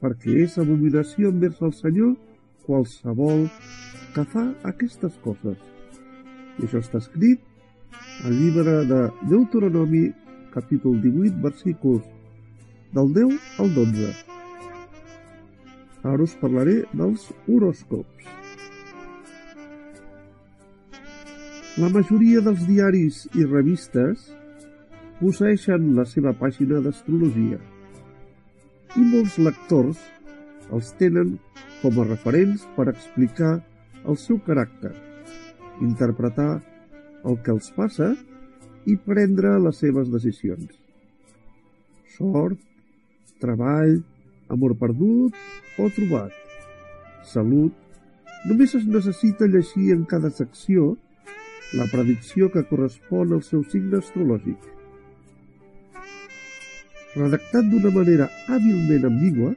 perquè 0.00 0.42
és 0.44 0.58
abominació 0.58 1.30
envers 1.30 1.60
el 1.62 1.72
Senyor 1.72 2.16
qualsevol 2.66 3.48
que 4.14 4.24
fa 4.24 4.52
aquestes 4.64 5.12
coses. 5.22 5.58
I 6.58 6.66
això 6.66 6.80
està 6.80 6.98
escrit 6.98 7.40
al 8.24 8.34
llibre 8.34 8.84
de 8.88 9.08
Deuteronomi, 9.28 10.12
capítol 10.52 11.00
18, 11.00 11.40
versículos 11.40 12.02
del 12.92 13.12
10 13.14 13.40
al 13.58 13.74
12. 13.74 14.31
Ara 16.02 16.24
us 16.26 16.34
parlaré 16.40 16.82
dels 16.92 17.28
horòscops. 17.46 18.30
La 21.78 21.88
majoria 21.88 22.42
dels 22.44 22.64
diaris 22.68 23.22
i 23.38 23.46
revistes 23.46 24.26
posseixen 25.20 25.92
la 25.96 26.04
seva 26.08 26.34
pàgina 26.36 26.82
d'astrologia 26.84 27.60
i 28.98 29.04
molts 29.08 29.38
lectors 29.40 30.00
els 30.76 30.90
tenen 30.98 31.36
com 31.80 31.96
a 31.98 32.06
referents 32.08 32.66
per 32.76 32.90
explicar 32.90 33.54
el 34.08 34.18
seu 34.20 34.40
caràcter, 34.46 34.92
interpretar 35.86 36.50
el 37.24 37.38
que 37.44 37.54
els 37.54 37.70
passa 37.76 38.10
i 38.84 38.98
prendre 39.06 39.54
les 39.62 39.78
seves 39.78 40.10
decisions. 40.12 40.74
Sort, 42.16 42.58
treball, 43.40 44.00
amor 44.52 44.76
perdut 44.78 45.34
o 45.78 45.88
trobat. 45.96 46.32
Salut. 47.24 47.72
Només 48.44 48.74
es 48.74 48.84
necessita 48.90 49.46
llegir 49.46 49.92
en 49.94 50.04
cada 50.04 50.30
secció 50.30 50.96
la 51.78 51.86
predicció 51.88 52.50
que 52.52 52.64
correspon 52.68 53.32
al 53.32 53.42
seu 53.46 53.62
signe 53.72 54.00
astrològic. 54.02 54.58
Redactat 57.14 57.68
d'una 57.70 57.92
manera 57.94 58.28
hàbilment 58.48 59.06
ambigua, 59.08 59.52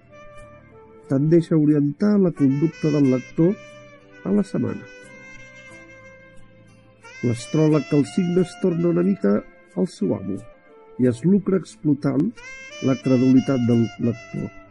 tendeix 1.09 1.51
a 1.51 1.57
orientar 1.57 2.15
la 2.19 2.31
conducta 2.31 2.91
del 2.93 3.09
lector 3.11 3.55
a 4.23 4.33
la 4.35 4.43
setmana. 4.43 4.85
L'astròleg 7.25 7.87
que 7.89 7.97
el 7.99 8.05
signe 8.11 8.43
es 8.45 8.53
torna 8.61 8.91
una 8.91 9.05
mica 9.07 9.39
al 9.75 9.87
seu 9.89 10.13
amo 10.15 10.37
i 11.01 11.09
es 11.11 11.23
lucra 11.25 11.57
explotant 11.61 12.29
la 12.87 12.95
credulitat 13.01 13.65
del 13.67 13.87
lector. 13.99 14.64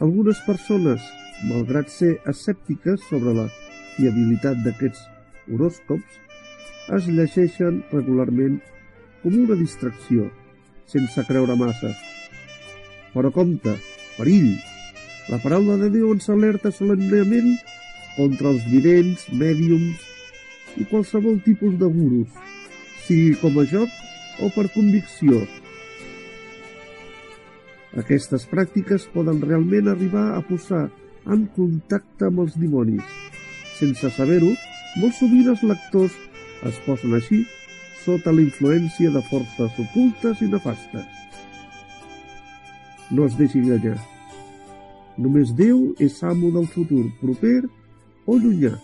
Algunes 0.00 0.38
persones, 0.46 1.02
malgrat 1.44 1.90
ser 1.92 2.14
escèptiques 2.30 3.02
sobre 3.10 3.34
la 3.36 3.46
fiabilitat 3.98 4.62
d'aquests 4.64 5.02
horòscops, 5.52 6.14
es 6.96 7.08
llegeixen 7.12 7.82
regularment 7.92 8.56
com 9.20 9.36
una 9.42 9.58
distracció, 9.60 10.30
sense 10.88 11.24
creure 11.28 11.56
massa. 11.60 11.92
Però 13.12 13.28
compte, 13.34 13.76
perill! 14.16 14.54
La 15.28 15.38
paraula 15.44 15.76
de 15.82 15.90
Déu 15.92 16.14
ens 16.14 16.32
alerta 16.32 16.72
solemnement 16.72 17.52
contra 18.16 18.54
els 18.54 18.64
vidents, 18.72 19.28
mèdiums 19.36 20.00
i 20.80 20.88
qualsevol 20.88 21.42
tipus 21.44 21.76
de 21.76 21.92
gurus, 21.92 22.32
sigui 23.04 23.36
com 23.42 23.60
a 23.60 23.68
joc 23.68 24.40
o 24.40 24.48
per 24.56 24.70
convicció. 24.72 25.44
Aquestes 27.98 28.44
pràctiques 28.46 29.08
poden 29.10 29.40
realment 29.42 29.88
arribar 29.90 30.28
a 30.36 30.42
posar 30.46 30.84
en 31.26 31.46
contacte 31.56 32.28
amb 32.28 32.44
els 32.44 32.54
dimonis. 32.58 33.06
Sense 33.78 34.10
saber-ho, 34.14 34.52
molt 35.00 35.16
sovint 35.18 35.48
els 35.50 35.64
lectors 35.66 36.14
es 36.68 36.78
posen 36.86 37.16
així 37.18 37.40
sota 38.04 38.32
la 38.32 38.44
influència 38.44 39.10
de 39.10 39.22
forces 39.28 39.80
ocultes 39.84 40.42
i 40.44 40.48
nefastes. 40.52 41.08
No 43.10 43.26
es 43.26 43.34
deixi 43.38 43.58
enganyar. 43.60 43.98
Només 45.18 45.50
Déu 45.58 45.90
és 45.98 46.20
amo 46.24 46.52
del 46.54 46.68
futur 46.70 47.08
proper 47.20 47.58
o 48.26 48.38
llunyà. 48.38 48.76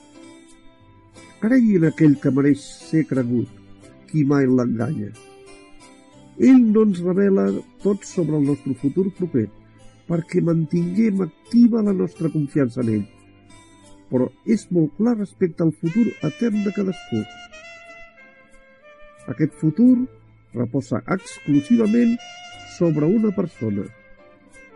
Cregui 1.40 1.78
en 1.78 1.86
aquell 1.92 2.18
que 2.20 2.34
mereix 2.34 2.64
ser 2.90 3.06
cregut, 3.06 3.48
qui 4.10 4.24
mai 4.26 4.50
l'enganya. 4.50 5.12
Ell 6.38 6.58
no 6.72 6.82
ens 6.84 7.00
revela 7.00 7.46
tot 7.82 8.04
sobre 8.04 8.36
el 8.36 8.44
nostre 8.44 8.74
futur 8.76 9.06
proper, 9.16 9.46
perquè 10.06 10.42
mantinguem 10.44 11.22
activa 11.24 11.82
la 11.82 11.94
nostra 11.96 12.28
confiança 12.32 12.82
en 12.84 12.92
ell. 12.98 13.06
Però 14.10 14.28
és 14.44 14.66
molt 14.70 14.92
clar 14.98 15.16
respecte 15.16 15.64
al 15.64 15.72
futur 15.80 16.04
etern 16.28 16.60
de 16.66 16.74
cadascú. 16.76 17.22
Aquest 19.32 19.56
futur 19.62 20.04
reposa 20.54 21.02
exclusivament 21.16 22.14
sobre 22.76 23.08
una 23.08 23.32
persona, 23.34 23.88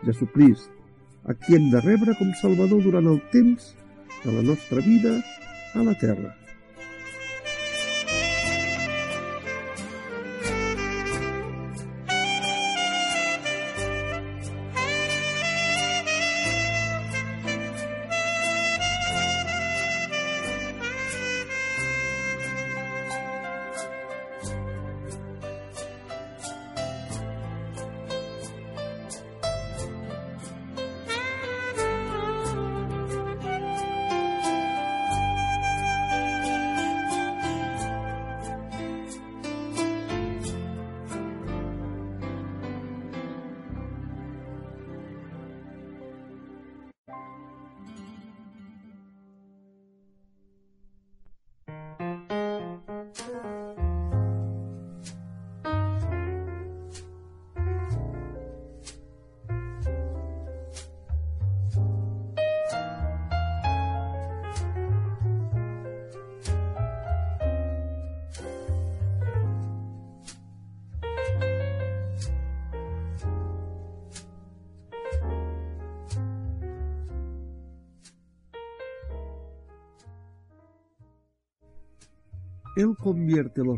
Jesucrist, 0.03 0.69
a 1.29 1.37
qui 1.37 1.55
hem 1.55 1.69
de 1.69 1.85
rebre 1.85 2.17
com 2.17 2.33
Salvador 2.41 2.81
durant 2.81 3.07
el 3.07 3.21
temps 3.31 3.71
de 4.25 4.33
la 4.33 4.41
nostra 4.41 4.81
vida 4.81 5.19
a 5.77 5.85
la 5.85 5.93
terra. 6.01 6.40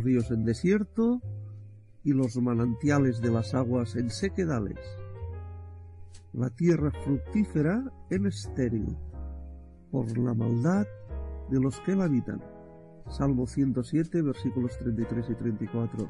Ríos 0.03 0.31
en 0.31 0.43
desierto 0.43 1.21
y 2.03 2.13
los 2.13 2.35
manantiales 2.37 3.21
de 3.21 3.31
las 3.31 3.53
aguas 3.53 3.95
en 3.95 4.09
sequedales, 4.09 4.77
la 6.33 6.49
tierra 6.49 6.91
fructífera 6.91 7.83
en 8.09 8.25
estéril, 8.25 8.97
por 9.91 10.17
la 10.17 10.33
maldad 10.33 10.85
de 11.49 11.59
los 11.59 11.79
que 11.81 11.95
la 11.95 12.05
habitan. 12.05 12.41
Salmo 13.09 13.45
107, 13.45 14.21
versículos 14.21 14.77
33 14.79 15.29
y 15.29 15.35
34. 15.35 16.09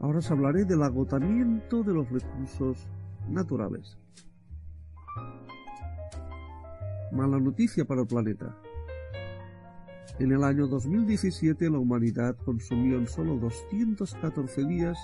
Ahora 0.00 0.18
os 0.18 0.30
hablaré 0.30 0.64
del 0.64 0.82
agotamiento 0.82 1.82
de 1.82 1.94
los 1.94 2.08
recursos 2.10 2.88
naturales. 3.28 3.98
Mala 7.12 7.38
noticia 7.38 7.84
para 7.84 8.02
el 8.02 8.06
planeta. 8.06 8.56
En 10.18 10.32
el 10.32 10.42
año 10.42 10.66
2017 10.66 11.70
la 11.70 11.78
humanidad 11.78 12.36
consumió 12.44 12.98
en 12.98 13.06
solo 13.06 13.36
214 13.36 14.64
días 14.64 14.98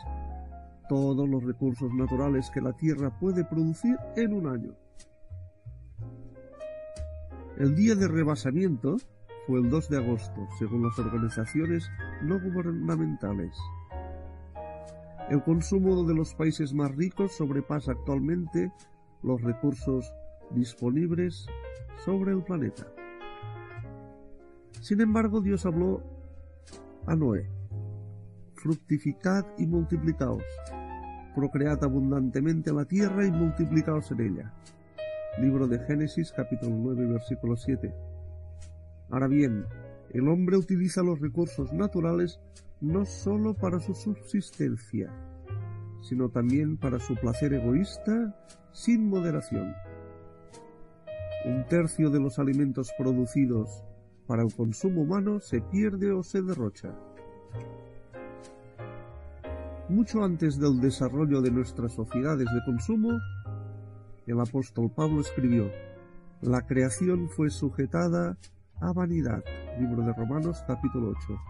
todos 0.89 1.29
los 1.29 1.45
recursos 1.45 1.93
naturales 1.95 2.51
que 2.51 2.61
la 2.61 2.73
Tierra 2.73 3.17
puede 3.19 3.45
producir 3.45 3.97
en 4.17 4.33
un 4.35 4.47
año. 4.49 4.75
El 7.59 7.77
día 7.77 7.95
de 7.95 8.09
rebasamiento 8.09 8.97
fue 9.47 9.61
el 9.61 9.71
2 9.71 9.89
de 9.89 9.99
agosto, 9.99 10.49
según 10.59 10.83
las 10.83 10.99
organizaciones 10.99 11.89
no 12.23 12.41
gubernamentales. 12.41 13.57
El 15.31 15.43
consumo 15.43 16.05
de 16.05 16.15
los 16.15 16.35
países 16.35 16.75
más 16.75 16.95
ricos 16.95 17.33
sobrepasa 17.37 17.93
actualmente 17.93 18.73
los 19.23 19.41
recursos 19.41 20.13
disponibles 20.51 21.47
sobre 22.05 22.33
el 22.33 22.43
planeta. 22.43 22.94
Sin 24.81 25.01
embargo, 25.01 25.41
Dios 25.41 25.65
habló 25.67 26.03
a 27.07 27.15
Noé, 27.17 27.49
fructificad 28.55 29.45
y 29.59 29.67
multiplicaos, 29.67 30.43
procread 31.35 31.83
abundantemente 31.83 32.73
la 32.73 32.85
tierra 32.85 33.27
y 33.27 33.31
multiplicaos 33.31 34.11
en 34.13 34.21
ella. 34.21 34.55
Libro 35.39 35.67
de 35.67 35.79
Génesis 35.81 36.33
capítulo 36.33 36.77
9 36.77 37.07
versículo 37.07 37.57
7. 37.57 37.93
Ahora 39.11 39.27
bien, 39.27 39.67
el 40.11 40.29
hombre 40.29 40.57
utiliza 40.57 41.03
los 41.03 41.21
recursos 41.21 41.73
naturales 41.73 42.41
no 42.81 43.05
sólo 43.05 43.55
para 43.55 43.81
su 43.81 43.95
subsistencia, 43.95 45.11
sino 46.03 46.29
también 46.29 46.77
para 46.77 47.01
su 47.01 47.17
placer 47.17 47.55
egoísta 47.55 48.35
sin 48.73 49.09
moderación. 49.09 49.75
Un 51.47 51.67
tercio 51.67 52.11
de 52.11 52.21
los 52.21 52.39
alimentos 52.39 52.91
producidos 52.97 53.85
para 54.27 54.43
el 54.43 54.55
consumo 54.55 55.03
humano 55.03 55.41
se 55.41 55.61
pierde 55.61 56.13
o 56.13 56.23
se 56.23 56.43
derrocha. 56.43 56.95
Mucho 59.89 60.25
antes 60.25 60.59
del 60.59 60.81
desarrollo 60.81 61.43
de 61.43 61.51
nuestras 61.51 61.93
sociedades 61.93 62.47
de 62.47 62.65
consumo, 62.65 63.19
el 64.27 64.41
apóstol 64.41 64.91
Pablo 64.91 65.21
escribió, 65.21 65.71
La 66.41 66.63
creación 66.63 67.29
fue 67.29 67.51
sujetada 67.51 68.39
a 68.81 68.93
vanidad, 68.93 69.45
libro 69.79 70.03
de 70.03 70.13
Romanos 70.15 70.65
capítulo 70.67 71.11
8. 71.11 71.41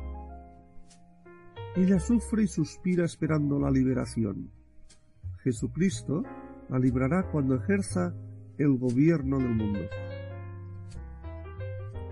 Ella 1.76 1.98
sufre 1.98 2.44
y 2.44 2.48
suspira 2.48 3.04
esperando 3.04 3.58
la 3.58 3.70
liberación. 3.70 4.50
Jesucristo 5.42 6.22
la 6.68 6.78
librará 6.78 7.30
cuando 7.30 7.54
ejerza 7.54 8.14
el 8.58 8.78
gobierno 8.78 9.38
del 9.38 9.54
mundo. 9.54 9.80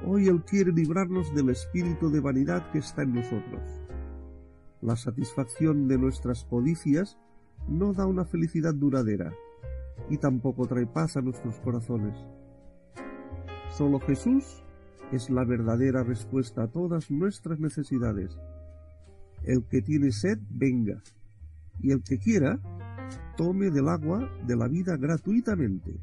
Hoy 0.05 0.27
Él 0.27 0.43
quiere 0.43 0.73
librarnos 0.73 1.33
del 1.35 1.51
espíritu 1.51 2.11
de 2.11 2.21
vanidad 2.21 2.71
que 2.73 2.79
está 2.79 3.03
en 3.03 3.15
nosotros. 3.15 3.63
La 4.81 4.97
satisfacción 4.97 5.87
de 5.87 5.97
nuestras 5.97 6.45
codicias 6.45 7.19
no 7.69 7.93
da 7.93 8.07
una 8.07 8.25
felicidad 8.25 8.75
duradera 8.75 9.33
y 10.11 10.17
tampoco 10.19 10.67
trae 10.67 10.87
paz 10.87 11.17
a 11.17 11.23
nuestros 11.23 11.61
corazones. 11.61 12.17
Solo 13.71 14.01
Jesús 14.01 14.65
es 15.13 15.31
la 15.31 15.45
verdadera 15.45 16.03
respuesta 16.03 16.65
a 16.65 16.69
todas 16.69 17.11
nuestras 17.11 17.61
necesidades. 17.61 18.37
El 19.45 19.65
que 19.65 19.83
tiene 19.83 20.11
sed, 20.11 20.39
venga, 20.51 21.01
y 21.81 21.93
el 21.93 22.03
que 22.03 22.19
quiera, 22.19 22.59
tome 23.37 23.71
del 23.71 23.89
agua 23.89 24.29
de 24.47 24.57
la 24.57 24.67
vida 24.67 24.97
gratuitamente. 24.97 25.95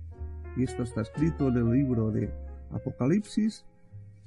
Y 0.56 0.64
esto 0.64 0.84
está 0.84 1.02
escrito 1.02 1.50
en 1.50 1.58
el 1.58 1.72
libro 1.72 2.12
de 2.12 2.32
Apocalipsis, 2.72 3.66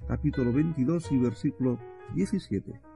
capítulo 0.07 0.53
22 0.53 1.13
y 1.13 1.19
versículo 1.19 1.79
17. 2.15 2.92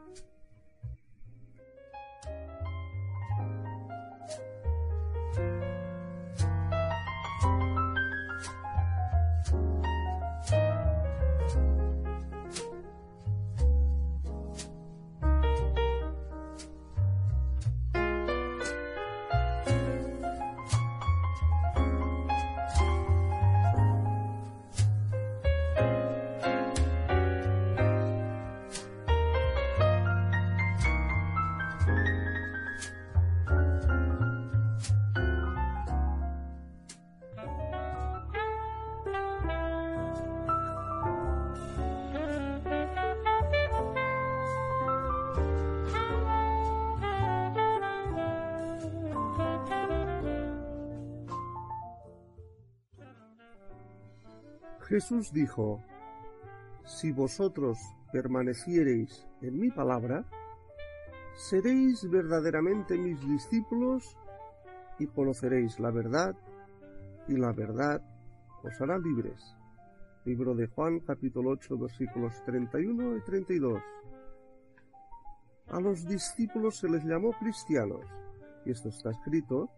Jesús 54.96 55.30
dijo, 55.30 55.82
Si 56.86 57.12
vosotros 57.12 57.76
permaneciereis 58.12 59.26
en 59.42 59.60
mi 59.60 59.70
palabra, 59.70 60.24
seréis 61.34 62.08
verdaderamente 62.08 62.96
mis 62.96 63.20
discípulos 63.28 64.16
y 64.98 65.06
conoceréis 65.08 65.78
la 65.80 65.90
verdad, 65.90 66.34
y 67.28 67.36
la 67.36 67.52
verdad 67.52 68.00
os 68.62 68.80
hará 68.80 68.96
libres. 68.98 69.54
Libro 70.24 70.54
de 70.54 70.66
Juan 70.66 71.00
capítulo 71.00 71.50
8 71.50 71.76
versículos 71.76 72.42
31 72.46 73.18
y 73.18 73.20
32. 73.20 73.82
A 75.66 75.78
los 75.78 76.06
discípulos 76.06 76.78
se 76.78 76.88
les 76.88 77.04
llamó 77.04 77.32
cristianos, 77.32 78.06
y 78.64 78.70
esto 78.70 78.88
está 78.88 79.10
escrito 79.10 79.68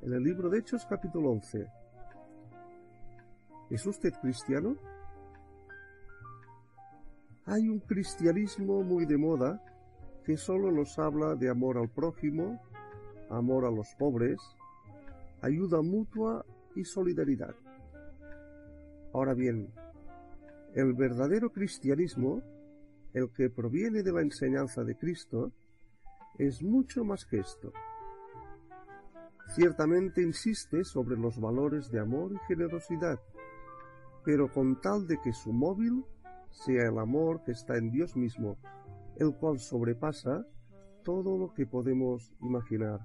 en 0.00 0.14
el 0.14 0.22
libro 0.22 0.48
de 0.48 0.60
Hechos 0.60 0.86
capítulo 0.88 1.28
11. 1.32 1.81
¿Es 3.72 3.86
usted 3.86 4.12
cristiano? 4.20 4.76
Hay 7.46 7.70
un 7.70 7.80
cristianismo 7.80 8.82
muy 8.82 9.06
de 9.06 9.16
moda 9.16 9.64
que 10.26 10.36
solo 10.36 10.70
nos 10.70 10.98
habla 10.98 11.36
de 11.36 11.48
amor 11.48 11.78
al 11.78 11.88
prójimo, 11.88 12.60
amor 13.30 13.64
a 13.64 13.70
los 13.70 13.88
pobres, 13.98 14.38
ayuda 15.40 15.80
mutua 15.80 16.44
y 16.74 16.84
solidaridad. 16.84 17.54
Ahora 19.14 19.32
bien, 19.32 19.72
el 20.74 20.92
verdadero 20.92 21.50
cristianismo, 21.50 22.42
el 23.14 23.30
que 23.32 23.48
proviene 23.48 24.02
de 24.02 24.12
la 24.12 24.20
enseñanza 24.20 24.84
de 24.84 24.96
Cristo, 24.96 25.50
es 26.36 26.62
mucho 26.62 27.04
más 27.04 27.24
que 27.24 27.38
esto. 27.38 27.72
Ciertamente 29.54 30.20
insiste 30.20 30.84
sobre 30.84 31.16
los 31.16 31.40
valores 31.40 31.90
de 31.90 32.00
amor 32.00 32.32
y 32.34 32.38
generosidad, 32.48 33.18
pero 34.24 34.50
con 34.52 34.80
tal 34.80 35.06
de 35.06 35.18
que 35.20 35.32
su 35.32 35.52
móvil 35.52 36.04
sea 36.50 36.88
el 36.88 36.98
amor 36.98 37.42
que 37.44 37.52
está 37.52 37.76
en 37.76 37.90
Dios 37.90 38.16
mismo, 38.16 38.56
el 39.16 39.34
cual 39.34 39.58
sobrepasa 39.58 40.46
todo 41.02 41.38
lo 41.38 41.52
que 41.54 41.66
podemos 41.66 42.32
imaginar. 42.40 43.00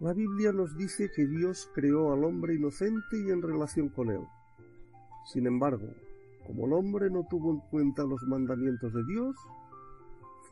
La 0.00 0.12
Biblia 0.12 0.52
nos 0.52 0.76
dice 0.76 1.10
que 1.14 1.26
Dios 1.26 1.70
creó 1.74 2.12
al 2.12 2.24
hombre 2.24 2.54
inocente 2.54 3.18
y 3.18 3.30
en 3.30 3.42
relación 3.42 3.88
con 3.88 4.10
él. 4.10 4.26
Sin 5.24 5.46
embargo, 5.46 5.88
como 6.46 6.66
el 6.66 6.72
hombre 6.72 7.10
no 7.10 7.26
tuvo 7.28 7.52
en 7.52 7.60
cuenta 7.70 8.04
los 8.04 8.22
mandamientos 8.24 8.92
de 8.92 9.04
Dios, 9.04 9.36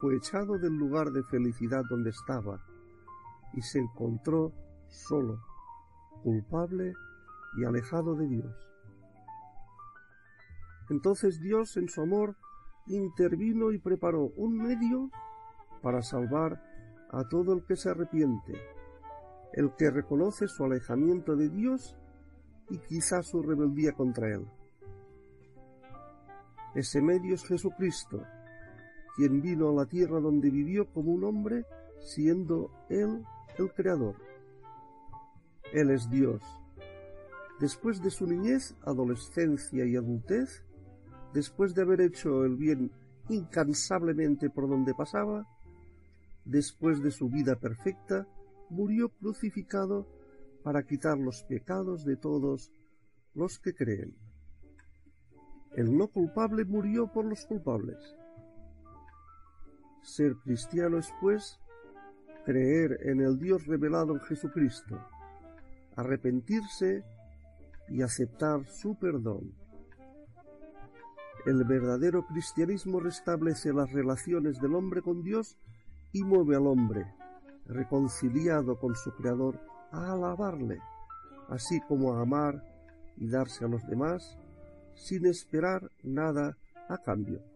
fue 0.00 0.16
echado 0.16 0.58
del 0.58 0.74
lugar 0.74 1.10
de 1.10 1.22
felicidad 1.24 1.82
donde 1.88 2.10
estaba 2.10 2.60
y 3.52 3.62
se 3.62 3.78
encontró 3.78 4.52
solo, 4.88 5.38
culpable 6.22 6.94
y 7.57 7.64
alejado 7.64 8.14
de 8.14 8.26
Dios. 8.26 8.55
Entonces 10.90 11.40
Dios 11.40 11.76
en 11.76 11.88
su 11.88 12.03
amor 12.03 12.36
intervino 12.86 13.70
y 13.70 13.78
preparó 13.78 14.32
un 14.36 14.57
medio 14.57 15.11
para 15.82 16.03
salvar 16.03 16.62
a 17.11 17.28
todo 17.28 17.53
el 17.53 17.64
que 17.64 17.76
se 17.76 17.90
arrepiente, 17.90 18.55
el 19.53 19.74
que 19.76 19.90
reconoce 19.90 20.48
su 20.48 20.64
alejamiento 20.64 21.36
de 21.36 21.48
Dios 21.48 21.98
y 22.70 22.78
quizá 22.78 23.22
su 23.22 23.42
rebeldía 23.42 23.92
contra 23.92 24.28
Él. 24.28 24.46
Ese 26.74 27.03
medio 27.03 27.34
es 27.34 27.44
Jesucristo, 27.44 28.22
quien 29.16 29.42
vino 29.42 29.68
a 29.68 29.74
la 29.74 29.86
tierra 29.86 30.20
donde 30.20 30.50
vivió 30.50 30.90
como 30.92 31.12
un 31.12 31.24
hombre, 31.24 31.66
siendo 32.00 32.70
Él 32.88 33.24
el 33.59 33.72
Creador. 33.72 34.16
Él 35.72 35.90
es 35.90 36.09
Dios, 36.09 36.42
Después 37.62 38.02
de 38.02 38.10
su 38.10 38.26
niñez, 38.26 38.74
adolescencia 38.82 39.86
y 39.86 39.94
adultez, 39.94 40.64
después 41.32 41.76
de 41.76 41.82
haber 41.82 42.00
hecho 42.00 42.44
el 42.44 42.56
bien 42.56 42.90
incansablemente 43.28 44.50
por 44.50 44.68
donde 44.68 44.96
pasaba, 44.96 45.46
después 46.44 47.00
de 47.04 47.12
su 47.12 47.28
vida 47.28 47.54
perfecta, 47.54 48.26
murió 48.68 49.10
crucificado 49.10 50.08
para 50.64 50.82
quitar 50.82 51.16
los 51.18 51.44
pecados 51.44 52.04
de 52.04 52.16
todos 52.16 52.72
los 53.32 53.60
que 53.60 53.76
creen. 53.76 54.16
El 55.76 55.96
no 55.96 56.08
culpable 56.08 56.64
murió 56.64 57.12
por 57.12 57.26
los 57.26 57.46
culpables. 57.46 58.16
Ser 60.02 60.34
cristiano 60.38 60.98
es, 60.98 61.14
pues, 61.20 61.60
creer 62.44 62.98
en 63.04 63.20
el 63.20 63.38
Dios 63.38 63.68
revelado 63.68 64.14
en 64.14 64.20
Jesucristo, 64.22 64.98
arrepentirse 65.94 67.04
y 67.88 68.02
aceptar 68.02 68.66
su 68.66 68.94
perdón. 68.94 69.54
El 71.44 71.64
verdadero 71.64 72.24
cristianismo 72.26 73.00
restablece 73.00 73.72
las 73.72 73.90
relaciones 73.92 74.60
del 74.60 74.74
hombre 74.74 75.02
con 75.02 75.22
Dios 75.22 75.56
y 76.12 76.22
mueve 76.22 76.56
al 76.56 76.66
hombre, 76.66 77.06
reconciliado 77.66 78.78
con 78.78 78.94
su 78.94 79.12
Creador, 79.12 79.58
a 79.90 80.12
alabarle, 80.12 80.78
así 81.48 81.80
como 81.88 82.14
a 82.14 82.22
amar 82.22 82.64
y 83.16 83.28
darse 83.28 83.64
a 83.64 83.68
los 83.68 83.86
demás 83.86 84.38
sin 84.94 85.26
esperar 85.26 85.90
nada 86.02 86.56
a 86.88 86.98
cambio. 86.98 87.51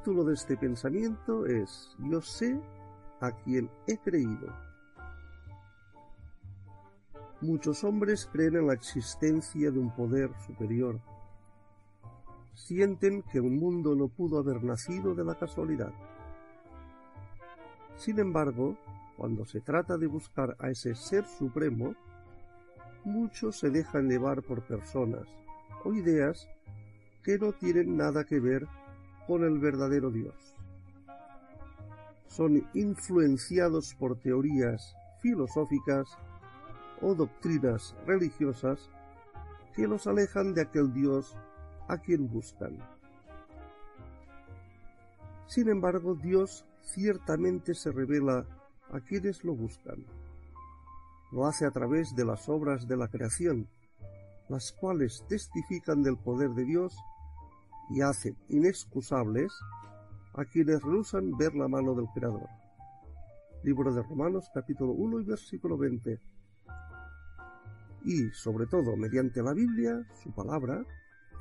Título 0.00 0.24
de 0.24 0.32
este 0.32 0.56
pensamiento 0.56 1.44
es 1.44 1.94
Yo 1.98 2.22
sé 2.22 2.58
a 3.20 3.32
quien 3.32 3.68
he 3.86 3.98
creído. 3.98 4.48
Muchos 7.42 7.84
hombres 7.84 8.26
creen 8.32 8.56
en 8.56 8.66
la 8.66 8.72
existencia 8.72 9.70
de 9.70 9.78
un 9.78 9.94
poder 9.94 10.30
superior. 10.46 10.98
Sienten 12.54 13.22
que 13.24 13.40
un 13.40 13.58
mundo 13.58 13.94
no 13.94 14.08
pudo 14.08 14.38
haber 14.38 14.64
nacido 14.64 15.14
de 15.14 15.22
la 15.22 15.34
casualidad. 15.34 15.92
Sin 17.96 18.18
embargo, 18.20 18.78
cuando 19.18 19.44
se 19.44 19.60
trata 19.60 19.98
de 19.98 20.06
buscar 20.06 20.56
a 20.60 20.70
ese 20.70 20.94
ser 20.94 21.26
supremo, 21.26 21.94
muchos 23.04 23.58
se 23.58 23.68
dejan 23.68 24.08
llevar 24.08 24.42
por 24.42 24.62
personas, 24.62 25.26
o 25.84 25.92
ideas 25.92 26.48
que 27.22 27.36
no 27.36 27.52
tienen 27.52 27.98
nada 27.98 28.24
que 28.24 28.40
ver 28.40 28.66
con 29.30 29.44
el 29.44 29.60
verdadero 29.60 30.10
Dios. 30.10 30.34
Son 32.26 32.68
influenciados 32.74 33.94
por 33.94 34.18
teorías 34.18 34.96
filosóficas 35.22 36.18
o 37.00 37.14
doctrinas 37.14 37.94
religiosas 38.08 38.90
que 39.76 39.86
los 39.86 40.08
alejan 40.08 40.52
de 40.52 40.62
aquel 40.62 40.92
Dios 40.92 41.36
a 41.86 41.98
quien 41.98 42.26
buscan. 42.26 42.76
Sin 45.46 45.68
embargo, 45.68 46.16
Dios 46.16 46.64
ciertamente 46.82 47.76
se 47.76 47.92
revela 47.92 48.44
a 48.90 48.98
quienes 48.98 49.44
lo 49.44 49.54
buscan. 49.54 50.04
Lo 51.30 51.46
hace 51.46 51.66
a 51.66 51.70
través 51.70 52.16
de 52.16 52.24
las 52.24 52.48
obras 52.48 52.88
de 52.88 52.96
la 52.96 53.06
creación, 53.06 53.68
las 54.48 54.72
cuales 54.72 55.24
testifican 55.28 56.02
del 56.02 56.16
poder 56.16 56.50
de 56.50 56.64
Dios 56.64 56.96
y 57.90 58.02
hacen 58.02 58.36
inexcusables 58.48 59.52
a 60.34 60.44
quienes 60.44 60.82
rehusan 60.82 61.36
ver 61.36 61.54
la 61.54 61.68
mano 61.68 61.94
del 61.94 62.06
Creador. 62.14 62.48
Libro 63.64 63.92
de 63.92 64.02
Romanos 64.02 64.48
capítulo 64.54 64.92
1 64.92 65.20
y 65.20 65.24
versículo 65.24 65.76
20. 65.76 66.18
Y, 68.04 68.30
sobre 68.30 68.66
todo, 68.66 68.96
mediante 68.96 69.42
la 69.42 69.52
Biblia, 69.52 70.06
su 70.22 70.32
palabra, 70.32 70.82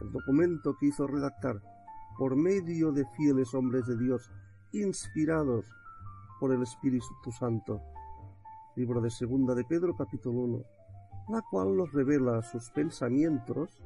el 0.01 0.11
documento 0.11 0.75
que 0.77 0.87
hizo 0.87 1.07
redactar 1.07 1.61
por 2.17 2.35
medio 2.35 2.91
de 2.91 3.05
fieles 3.15 3.53
hombres 3.53 3.85
de 3.85 3.97
Dios 3.97 4.29
inspirados 4.73 5.65
por 6.39 6.51
el 6.51 6.63
Espíritu 6.63 7.31
Santo. 7.31 7.81
Libro 8.75 8.99
de 9.01 9.09
Segunda 9.09 9.55
de 9.55 9.63
Pedro 9.63 9.95
capítulo 9.95 10.39
1, 10.39 10.63
la 11.29 11.41
cual 11.49 11.77
nos 11.77 11.91
revela 11.93 12.41
sus 12.41 12.69
pensamientos 12.71 13.81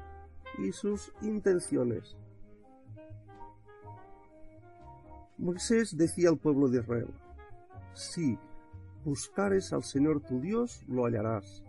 y 0.57 0.71
sus 0.71 1.13
intenciones. 1.21 2.15
Moisés 5.37 5.97
decía 5.97 6.29
al 6.29 6.37
pueblo 6.37 6.67
de 6.67 6.79
Israel, 6.79 7.09
Si 7.93 8.37
buscares 9.03 9.73
al 9.73 9.83
Señor 9.83 10.21
tu 10.21 10.39
Dios, 10.39 10.83
lo 10.87 11.05
hallarás, 11.05 11.63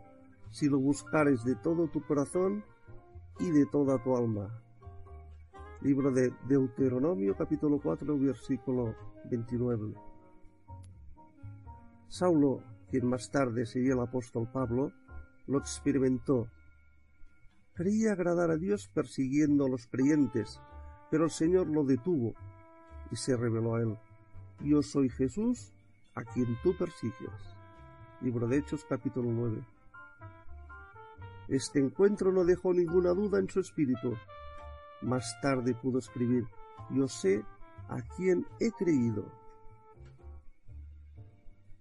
si 0.51 0.69
lo 0.69 0.79
buscares 0.79 1.45
de 1.45 1.55
todo 1.57 1.89
tu 1.89 2.03
corazón 2.03 2.62
y 3.41 3.51
de 3.51 3.65
toda 3.67 4.03
tu 4.03 4.17
alma. 4.17 4.62
Libro 5.81 6.11
de 6.11 6.33
Deuteronomio 6.47 7.35
capítulo 7.37 7.81
4 7.83 8.19
versículo 8.19 8.95
29. 9.31 9.95
Saulo, 12.09 12.62
quien 12.91 13.07
más 13.07 13.31
tarde 13.31 13.65
sería 13.65 13.95
el 13.95 14.01
apóstol 14.01 14.47
Pablo, 14.53 14.93
lo 15.47 15.59
experimentó. 15.59 16.49
Creía 17.73 18.12
agradar 18.12 18.51
a 18.51 18.57
Dios 18.57 18.89
persiguiendo 18.89 19.65
a 19.65 19.69
los 19.71 19.87
creyentes, 19.87 20.61
pero 21.11 21.25
el 21.25 21.31
Señor 21.31 21.67
lo 21.67 21.83
detuvo 21.83 22.35
y 23.15 23.17
se 23.17 23.37
reveló 23.37 23.77
a 23.77 23.81
él. 23.81 23.97
Yo 24.59 24.83
soy 24.83 25.09
Jesús 25.09 25.73
a 26.17 26.25
quien 26.25 26.59
tú 26.65 26.77
persigues. 26.77 27.31
Libro 28.21 28.49
de 28.49 28.59
Hechos 28.59 28.85
capítulo 28.89 29.31
9. 29.31 29.65
Este 31.47 31.79
encuentro 31.79 32.33
no 32.33 32.45
dejó 32.45 32.75
ninguna 32.75 33.11
duda 33.11 33.39
en 33.39 33.49
su 33.49 33.61
espíritu. 33.61 34.17
Más 35.01 35.41
tarde 35.41 35.77
pudo 35.77 36.01
escribir, 36.01 36.49
yo 36.91 37.07
sé 37.07 37.45
a 37.89 38.03
quién 38.17 38.49
he 38.59 38.73
creído. 38.73 39.25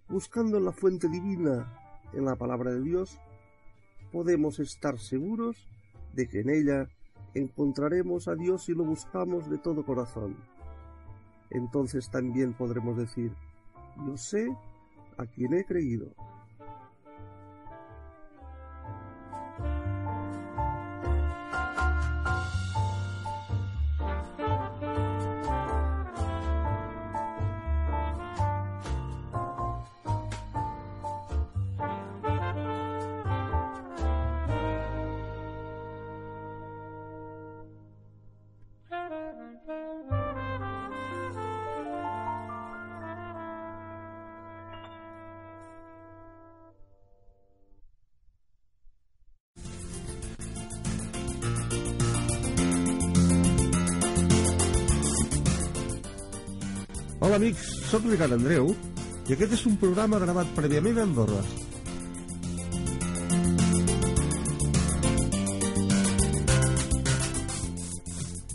Buscando 0.09 0.59
la 0.59 0.71
fuente 0.71 1.09
divina 1.09 1.79
en 2.13 2.25
la 2.25 2.35
palabra 2.35 2.73
de 2.73 2.81
Dios, 2.81 3.19
podemos 4.11 4.59
estar 4.59 4.99
seguros 4.99 5.67
de 6.13 6.27
que 6.27 6.41
en 6.41 6.51
ella 6.51 6.87
encontraremos 7.33 8.27
a 8.27 8.35
Dios 8.35 8.65
si 8.65 8.75
lo 8.75 8.83
buscamos 8.83 9.49
de 9.49 9.57
todo 9.57 9.83
corazón. 9.83 10.52
Entonces 11.53 12.09
también 12.09 12.53
podremos 12.53 12.97
decir, 12.97 13.31
yo 14.05 14.17
sé 14.17 14.55
a 15.17 15.25
quién 15.25 15.53
he 15.53 15.63
creído. 15.63 16.07
Hola 57.33 57.47
amics, 57.47 57.69
sóc 57.89 58.03
Ricard 58.05 58.35
Andreu 58.35 58.67
i 59.25 59.33
aquest 59.33 59.55
és 59.55 59.61
un 59.65 59.73
programa 59.81 60.19
gravat 60.21 60.51
prèviament 60.53 60.99
a 60.99 61.05
Andorra. 61.07 61.39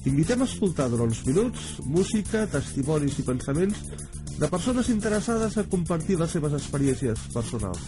Invitem 0.07 0.47
a 0.47 0.47
escoltar 0.47 0.87
durant 0.95 1.11
uns 1.11 1.24
minuts 1.26 1.66
música, 1.91 2.45
testimonis 2.55 3.18
i 3.18 3.26
pensaments 3.26 3.83
de 4.39 4.47
persones 4.47 4.95
interessades 4.95 5.59
a 5.59 5.66
compartir 5.74 6.22
les 6.22 6.39
seves 6.39 6.55
experiències 6.62 7.26
personals. 7.35 7.83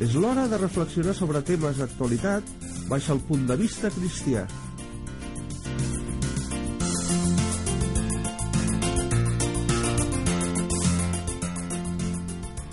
És 0.00 0.16
l'hora 0.16 0.48
de 0.48 0.64
reflexionar 0.64 1.20
sobre 1.20 1.44
temes 1.44 1.84
d'actualitat 1.84 2.64
baix 2.90 3.08
el 3.10 3.20
punt 3.26 3.46
de 3.48 3.56
vista 3.58 3.90
cristià. 3.90 4.46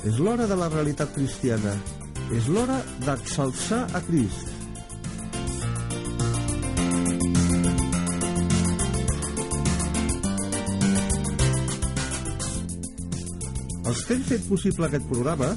És 0.04 0.18
l'hora 0.20 0.46
de 0.50 0.58
la 0.60 0.68
realitat 0.70 1.14
cristiana. 1.16 1.74
És 2.36 2.48
l'hora 2.52 2.80
d'exalçar 3.06 3.86
a 3.96 4.02
Crist. 4.04 4.50
Els 13.84 14.02
que 14.08 14.16
hem 14.16 14.24
fet 14.28 14.48
possible 14.50 14.88
aquest 14.88 15.06
programa 15.10 15.54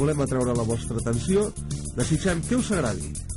volem 0.00 0.22
atraure 0.24 0.54
la 0.56 0.66
vostra 0.68 1.00
atenció 1.00 1.50
desitjant 1.96 2.40
que 2.48 2.56
us 2.60 2.70
agradi. 2.76 3.29